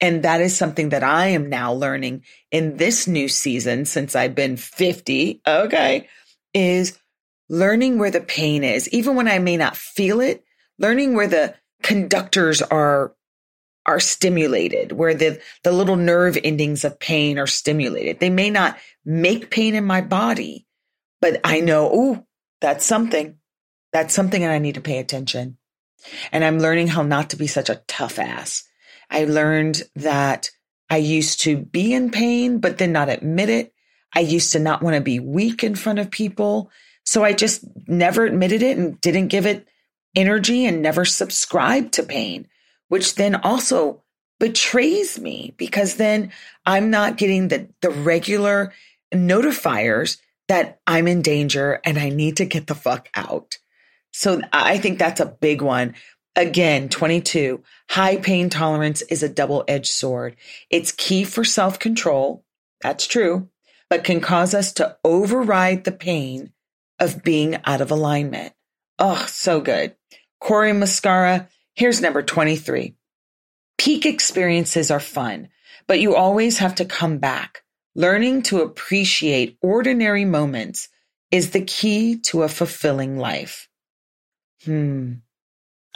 [0.00, 4.34] And that is something that I am now learning in this new season since I've
[4.34, 5.40] been 50.
[5.46, 6.08] Okay.
[6.52, 6.98] Is
[7.48, 10.44] learning where the pain is, even when I may not feel it,
[10.78, 13.14] learning where the conductors are
[13.86, 18.18] are stimulated, where the, the little nerve endings of pain are stimulated.
[18.18, 20.66] They may not make pain in my body,
[21.20, 22.26] but I know, oh,
[22.60, 23.36] that's something.
[23.92, 25.56] That's something and I need to pay attention.
[26.32, 28.64] And I'm learning how not to be such a tough ass.
[29.10, 30.50] I learned that
[30.90, 33.72] I used to be in pain, but then not admit it.
[34.14, 36.70] I used to not want to be weak in front of people.
[37.04, 39.66] So I just never admitted it and didn't give it
[40.14, 42.48] energy and never subscribed to pain,
[42.88, 44.02] which then also
[44.38, 46.32] betrays me because then
[46.64, 48.72] I'm not getting the, the regular
[49.14, 53.58] notifiers that I'm in danger and I need to get the fuck out.
[54.12, 55.94] So I think that's a big one.
[56.36, 60.36] Again, 22, high pain tolerance is a double edged sword.
[60.68, 62.44] It's key for self control.
[62.82, 63.48] That's true,
[63.88, 66.52] but can cause us to override the pain
[67.00, 68.52] of being out of alignment.
[68.98, 69.96] Oh, so good.
[70.38, 72.94] Cory Muscara, here's number 23.
[73.78, 75.48] Peak experiences are fun,
[75.86, 77.62] but you always have to come back.
[77.94, 80.90] Learning to appreciate ordinary moments
[81.30, 83.68] is the key to a fulfilling life.
[84.64, 85.14] Hmm.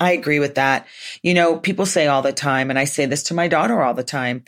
[0.00, 0.86] I agree with that.
[1.22, 3.94] You know, people say all the time, and I say this to my daughter all
[3.94, 4.44] the time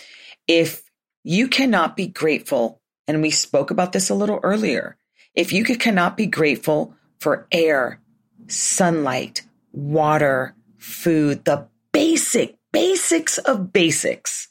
[0.49, 0.83] if
[1.23, 4.97] you cannot be grateful, and we spoke about this a little earlier,
[5.35, 8.01] if you cannot be grateful for air,
[8.49, 9.43] sunlight,
[9.73, 14.49] water, food, the basic, basics of basics,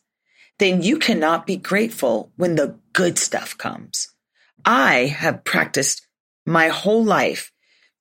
[0.60, 4.10] then you cannot be grateful when the good stuff comes.
[4.64, 6.08] I have practiced
[6.46, 7.52] my whole life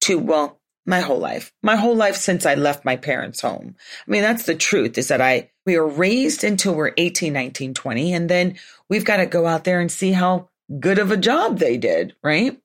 [0.02, 3.76] to, well, my whole life, my whole life since I left my parents' home.
[4.06, 7.74] I mean, that's the truth is that I, we are raised until we're 18, 19,
[7.74, 8.56] 20, and then
[8.88, 12.14] we've got to go out there and see how good of a job they did,
[12.22, 12.60] right?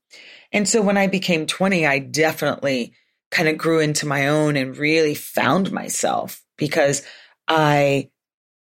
[0.52, 2.94] And so when I became 20, I definitely
[3.32, 7.04] kind of grew into my own and really found myself because
[7.48, 8.10] I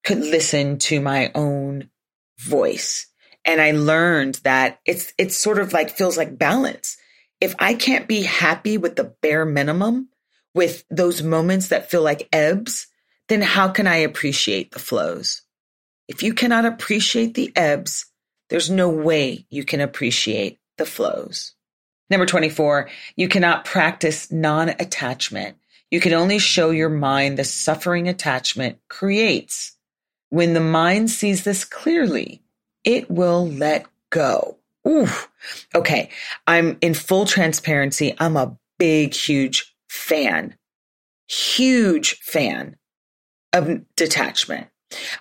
[0.05, 1.91] could listen to my own
[2.39, 3.07] voice.
[3.45, 6.97] And I learned that it's, it's sort of like feels like balance
[7.43, 10.09] if I can't be happy with the bare minimum,
[10.55, 12.87] with those moments that feel like ebbs,
[13.29, 15.43] then how can I appreciate the flows?
[16.07, 18.07] If you cannot appreciate the ebbs,
[18.49, 21.55] there's no way you can appreciate the flows.
[22.09, 25.57] Number 24, you cannot practice non attachment.
[25.91, 29.73] You can only show your mind the suffering attachment creates.
[30.29, 32.41] When the mind sees this clearly,
[32.85, 34.59] it will let go.
[34.87, 35.09] Ooh,
[35.75, 36.11] okay.
[36.47, 38.15] I'm in full transparency.
[38.19, 40.57] I'm a big, huge fan,
[41.29, 42.77] huge fan
[43.53, 44.69] of detachment.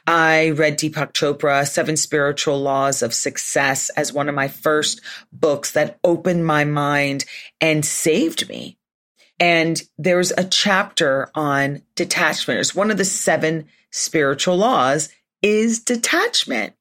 [0.05, 5.01] I read Deepak Chopra, Seven Spiritual Laws of Success as one of my first
[5.31, 7.25] books that opened my mind
[7.61, 8.77] and saved me.
[9.39, 12.59] And there's a chapter on detachment.
[12.59, 15.09] It's one of the seven spiritual laws
[15.41, 16.73] is detachment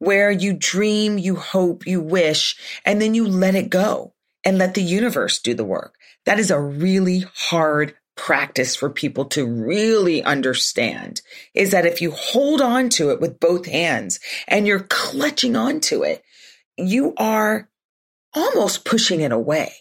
[0.00, 4.12] where you dream, you hope, you wish, and then you let it go
[4.44, 5.94] and let the universe do the work.
[6.26, 11.22] That is a really hard practice for people to really understand
[11.54, 16.02] is that if you hold on to it with both hands and you're clutching onto
[16.02, 16.22] it,
[16.76, 17.68] you are
[18.34, 19.72] almost pushing it away.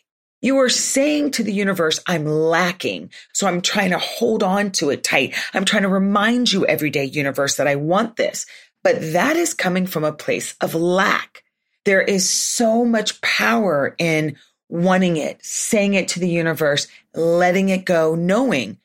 [0.42, 3.12] You are saying to the universe, I'm lacking.
[3.34, 5.36] So I'm trying to hold on to it tight.
[5.54, 8.46] I'm trying to remind you every day, universe, that I want this.
[8.84, 11.44] But that is coming from a place of lack.
[11.86, 14.38] There is so much power in
[14.70, 18.78] wanting it, saying it to the universe, letting it go, knowing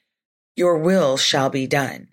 [0.57, 2.09] your will shall be done,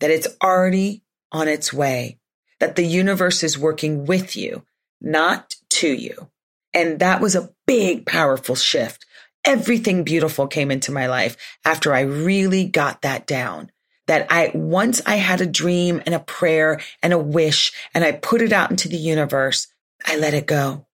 [0.00, 2.18] that it's already on its way,
[2.60, 4.62] that the universe is working with you,
[5.00, 6.28] not to you.
[6.72, 9.06] And that was a big, powerful shift.
[9.44, 13.70] Everything beautiful came into my life after I really got that down
[14.06, 18.12] that I, once I had a dream and a prayer and a wish and I
[18.12, 19.68] put it out into the universe,
[20.04, 20.86] I let it go.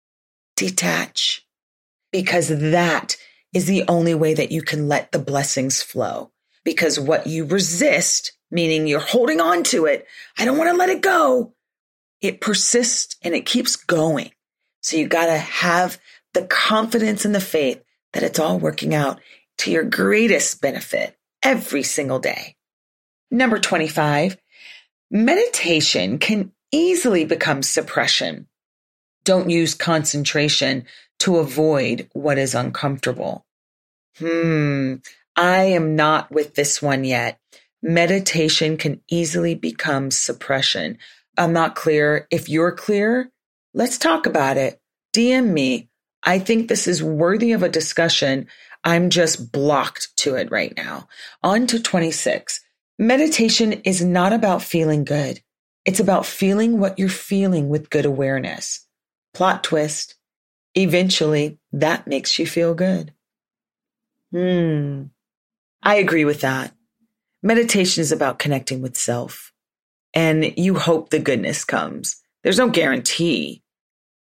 [0.57, 1.47] Detach.
[2.13, 3.17] Because that
[3.53, 6.31] is the only way that you can let the blessings flow.
[6.65, 10.07] Because what you resist, meaning you're holding on to it,
[10.39, 11.55] I don't want to let it go.
[12.21, 14.31] It persists and it keeps going.
[14.83, 15.99] So you got to have
[16.35, 17.83] the confidence and the faith
[18.13, 19.21] that it's all working out
[19.59, 22.57] to your greatest benefit every single day.
[23.31, 24.37] Number 25,
[25.11, 28.49] meditation can easily become suppression.
[29.25, 30.87] Don't use concentration
[31.21, 33.45] to avoid what is uncomfortable.
[34.19, 34.97] Hmm,
[35.37, 37.39] I am not with this one yet.
[37.83, 40.99] Meditation can easily become suppression.
[41.39, 42.27] I'm not clear.
[42.31, 43.31] If you're clear,
[43.73, 44.81] let's talk about it.
[45.15, 45.89] DM me.
[46.23, 48.47] I think this is worthy of a discussion.
[48.85, 51.09] I'm just blocked to it right now.
[51.43, 52.61] On to 26.
[53.01, 55.41] Meditation is not about feeling good.
[55.87, 58.87] It's about feeling what you're feeling with good awareness.
[59.33, 60.17] Plot twist.
[60.75, 63.15] Eventually, that makes you feel good.
[64.33, 65.05] Hmm.
[65.83, 66.75] I agree with that.
[67.43, 69.51] Meditation is about connecting with self.
[70.13, 72.21] and you hope the goodness comes.
[72.43, 73.63] There's no guarantee,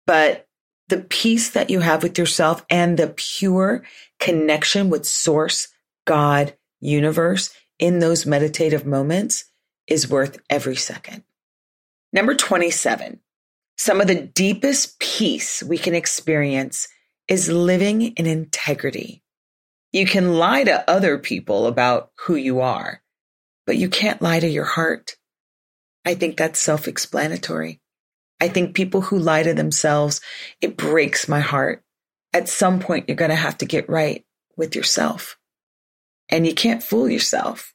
[0.06, 0.46] but
[0.90, 3.84] the peace that you have with yourself and the pure
[4.20, 5.70] connection with source,
[6.06, 9.46] God, universe in those meditative moments
[9.88, 11.24] is worth every second.
[12.12, 13.20] Number 27.
[13.78, 16.88] Some of the deepest peace we can experience
[17.28, 19.24] is living in integrity.
[19.92, 23.02] You can lie to other people about who you are,
[23.66, 25.16] but you can't lie to your heart.
[26.06, 27.82] I think that's self explanatory.
[28.40, 30.22] I think people who lie to themselves,
[30.62, 31.84] it breaks my heart.
[32.34, 34.26] At some point, you're going to have to get right
[34.56, 35.37] with yourself.
[36.30, 37.74] And you can't fool yourself.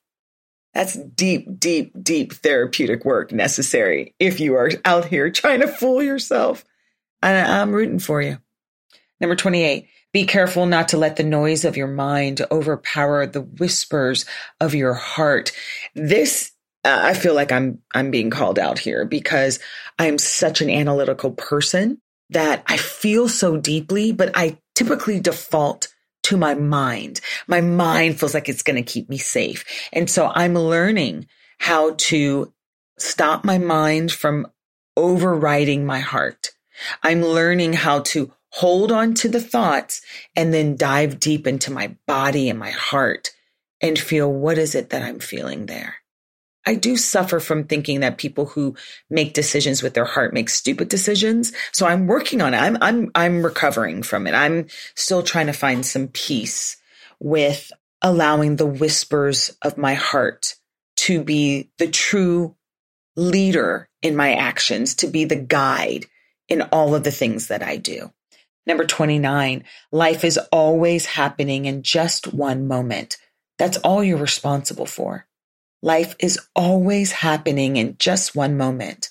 [0.75, 6.03] That's deep, deep, deep therapeutic work necessary if you are out here trying to fool
[6.03, 6.65] yourself.
[7.23, 8.39] And I'm rooting for you.
[9.21, 14.27] Number 28, be careful not to let the noise of your mind overpower the whispers
[14.61, 15.53] of your heart.
[15.95, 16.53] This
[16.85, 19.61] uh, I feel like I'm I'm being called out here because
[19.99, 22.01] I'm such an analytical person
[22.31, 25.92] that I feel so deeply, but I typically default
[26.25, 27.21] to my mind.
[27.47, 29.65] My mind feels like it's going to keep me safe.
[29.93, 31.27] And so I'm learning
[31.59, 32.53] how to
[32.99, 34.47] stop my mind from
[34.97, 36.51] overriding my heart.
[37.03, 40.03] I'm learning how to hold on to the thoughts
[40.37, 43.31] and then dive deep into my body and my heart
[43.81, 45.97] and feel what is it that I'm feeling there.
[46.67, 48.77] I do suffer from thinking that people who
[49.11, 51.53] make decisions with their heart make stupid decisions.
[51.73, 52.59] So I'm working on it.
[52.59, 54.35] I'm, I'm, I'm recovering from it.
[54.35, 56.77] I'm still trying to find some peace
[57.19, 60.57] with allowing the whispers of my heart
[60.97, 62.55] to be the true
[63.17, 66.07] leader in my actions, to be the guide
[66.49, 68.13] in all of the things that I do.
[68.67, 73.17] Number 29, life is always happening in just one moment.
[73.59, 75.27] That's all you're responsible for.
[75.83, 79.11] Life is always happening in just one moment.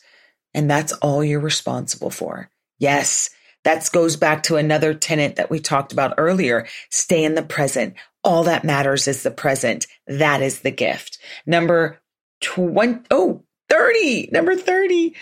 [0.54, 2.50] And that's all you're responsible for.
[2.80, 3.30] Yes,
[3.64, 6.68] that goes back to another tenet that we talked about earlier.
[6.90, 7.96] Stay in the present.
[8.24, 9.88] All that matters is the present.
[10.08, 11.20] That is the gift.
[11.46, 12.00] Number
[12.42, 15.16] 20, oh, 30, number 30.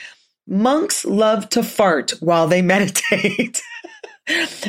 [0.47, 3.61] Monks love to fart while they meditate.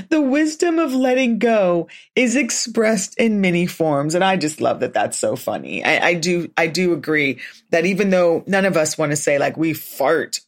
[0.08, 4.14] The wisdom of letting go is expressed in many forms.
[4.14, 5.84] And I just love that that's so funny.
[5.84, 7.40] I, I do, I do agree
[7.70, 10.40] that even though none of us want to say like we fart,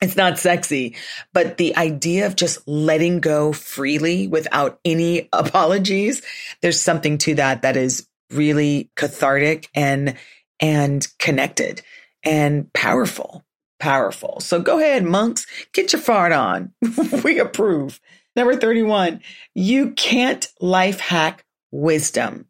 [0.00, 0.96] it's not sexy,
[1.32, 6.22] but the idea of just letting go freely without any apologies,
[6.62, 10.16] there's something to that that is really cathartic and,
[10.60, 11.82] and connected
[12.22, 13.44] and powerful
[13.84, 14.40] powerful.
[14.40, 16.72] So go ahead, monks, get your fart on.
[17.22, 18.00] we approve.
[18.36, 19.20] Number 31,
[19.54, 22.46] you can't life hack wisdom.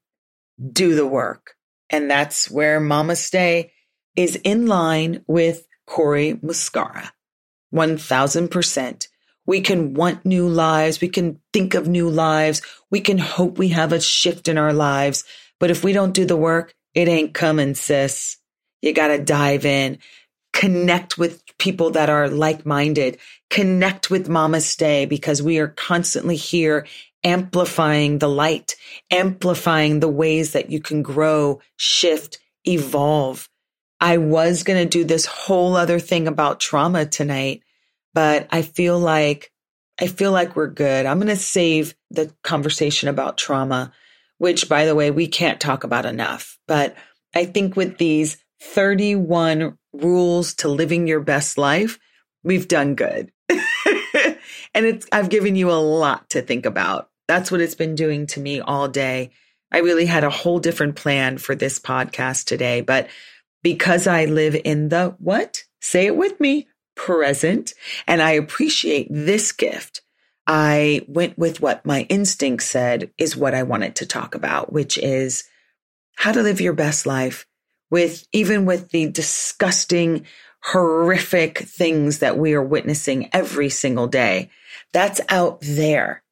[0.73, 1.55] Do the work.
[1.91, 3.71] And that's where Mamaste
[4.17, 7.11] is in line with Cory Muscara.
[7.75, 9.09] 1000%.
[9.47, 11.01] We can want new lives.
[11.01, 12.63] We can think of new lives.
[12.91, 15.25] We can hope we have a shift in our lives.
[15.61, 18.39] But if we don't do the work, it ain't coming, sis.
[18.81, 19.99] You got to dive in,
[20.55, 23.19] connect with people that are like minded,
[23.51, 26.87] connect with Mamaste because we are constantly here
[27.25, 28.77] amplifying the light,
[29.11, 33.49] amplifying the ways that you can grow, shift, evolve.
[34.01, 37.63] I was going to do this whole other thing about trauma tonight,
[38.13, 39.51] but I feel like
[40.01, 41.07] I feel like we're good.
[41.07, 43.93] I'm going to save the conversation about trauma,
[44.39, 46.59] which by the way, we can't talk about enough.
[46.67, 46.97] But
[47.35, 51.99] I think with these 31 rules to living your best life,
[52.43, 53.31] we've done good.
[53.49, 57.11] and it's, I've given you a lot to think about.
[57.29, 59.31] That's what it's been doing to me all day.
[59.71, 63.09] I really had a whole different plan for this podcast today, but
[63.63, 65.65] because I live in the what?
[65.81, 67.75] Say it with me, present,
[68.07, 70.03] and I appreciate this gift.
[70.47, 74.99] I went with what my instinct said is what I wanted to talk about, which
[74.99, 75.45] is
[76.17, 77.47] how to live your best life
[77.91, 80.27] with even with the disgusting
[80.63, 84.51] horrific things that we are witnessing every single day.
[84.93, 86.23] That's out there.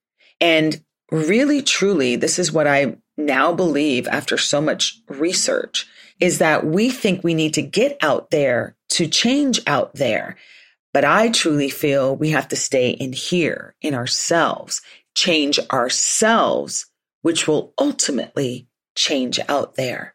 [0.40, 5.86] And really, truly, this is what I now believe after so much research
[6.18, 10.36] is that we think we need to get out there to change out there.
[10.94, 14.82] But I truly feel we have to stay in here, in ourselves,
[15.14, 16.86] change ourselves,
[17.22, 20.14] which will ultimately change out there.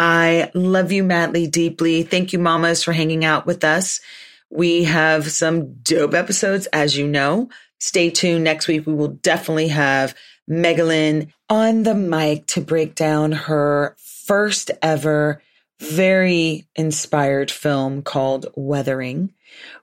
[0.00, 2.04] I love you madly, deeply.
[2.04, 4.00] Thank you, mamas, for hanging out with us.
[4.48, 7.50] We have some dope episodes, as you know.
[7.78, 8.42] Stay tuned.
[8.42, 10.14] Next week, we will definitely have
[10.48, 15.42] Megalyn on the mic to break down her first ever
[15.80, 19.34] very inspired film called Weathering.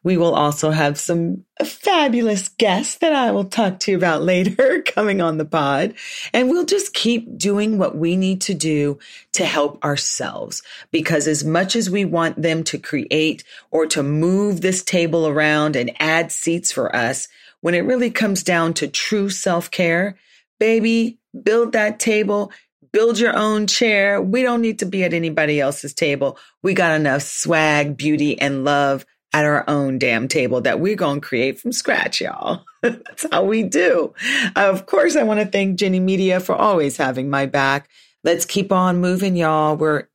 [0.04, 4.82] We will also have some fabulous guests that I will talk to you about later
[4.82, 5.96] coming on the pod.
[6.34, 9.00] And we'll just keep doing what we need to do
[9.34, 10.64] to help ourselves.
[10.92, 15.76] Because as much as we want them to create or to move this table around
[15.76, 17.28] and add seats for us,
[17.62, 20.18] when it really comes down to true self care,
[20.60, 22.52] baby, build that table
[22.92, 24.20] build your own chair.
[24.20, 26.38] We don't need to be at anybody else's table.
[26.64, 29.06] We got enough swag, beauty, and love
[29.38, 32.66] at our own damn table that we're going to create from scratch, y'all.
[32.82, 34.16] That's how we do.
[34.56, 37.88] Of course, I want to thank Jenny Media for always having my back.
[38.24, 39.76] Let's keep on moving, y'all.
[39.76, 40.08] We're,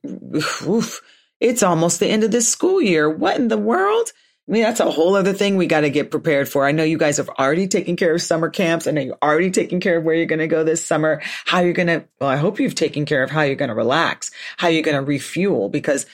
[0.67, 1.01] oof,
[1.39, 3.09] it's almost the end of this school year.
[3.09, 4.11] What in the world?
[4.45, 6.65] I mean, that's a whole other thing we got to get prepared for.
[6.65, 8.87] I know you guys have already taken care of summer camps.
[8.87, 11.61] I know you're already taking care of where you're going to go this summer, how
[11.61, 14.31] you're going to, well, I hope you've taken care of how you're going to relax,
[14.57, 16.05] how you're going to refuel, because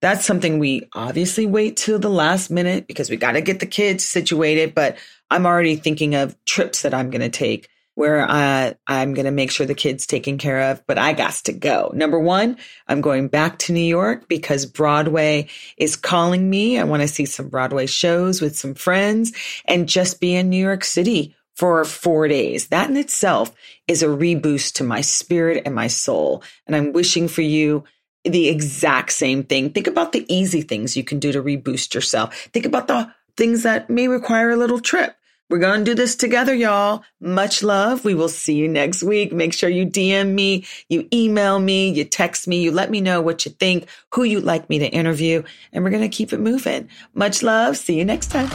[0.00, 3.66] that's something we obviously wait till the last minute because we got to get the
[3.66, 4.74] kids situated.
[4.74, 4.98] But
[5.30, 7.68] I'm already thinking of trips that I'm going to take
[7.98, 11.32] where uh, I'm going to make sure the kid's taken care of, but I got
[11.46, 11.90] to go.
[11.92, 16.78] Number one, I'm going back to New York because Broadway is calling me.
[16.78, 19.32] I want to see some Broadway shows with some friends
[19.64, 22.68] and just be in New York City for four days.
[22.68, 23.52] That in itself
[23.88, 26.44] is a reboost to my spirit and my soul.
[26.68, 27.82] And I'm wishing for you
[28.24, 29.70] the exact same thing.
[29.70, 32.34] Think about the easy things you can do to reboost yourself.
[32.52, 35.14] Think about the things that may require a little trip.
[35.50, 37.04] We're going to do this together, y'all.
[37.20, 38.04] Much love.
[38.04, 39.32] We will see you next week.
[39.32, 43.22] Make sure you DM me, you email me, you text me, you let me know
[43.22, 45.42] what you think, who you'd like me to interview,
[45.72, 46.90] and we're going to keep it moving.
[47.14, 47.78] Much love.
[47.78, 48.50] See you next time.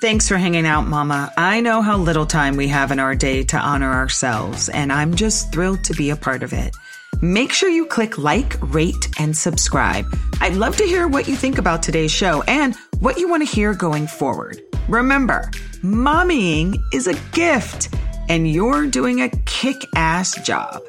[0.00, 1.32] Thanks for hanging out, Mama.
[1.36, 5.14] I know how little time we have in our day to honor ourselves, and I'm
[5.14, 6.74] just thrilled to be a part of it.
[7.22, 10.06] Make sure you click like, rate, and subscribe.
[10.40, 13.54] I'd love to hear what you think about today's show and what you want to
[13.54, 14.62] hear going forward.
[14.88, 15.50] Remember,
[15.82, 17.94] mommying is a gift
[18.30, 20.80] and you're doing a kick ass job.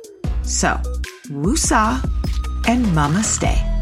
[0.43, 0.79] So,
[1.27, 2.01] woosah
[2.65, 3.80] and mama stay.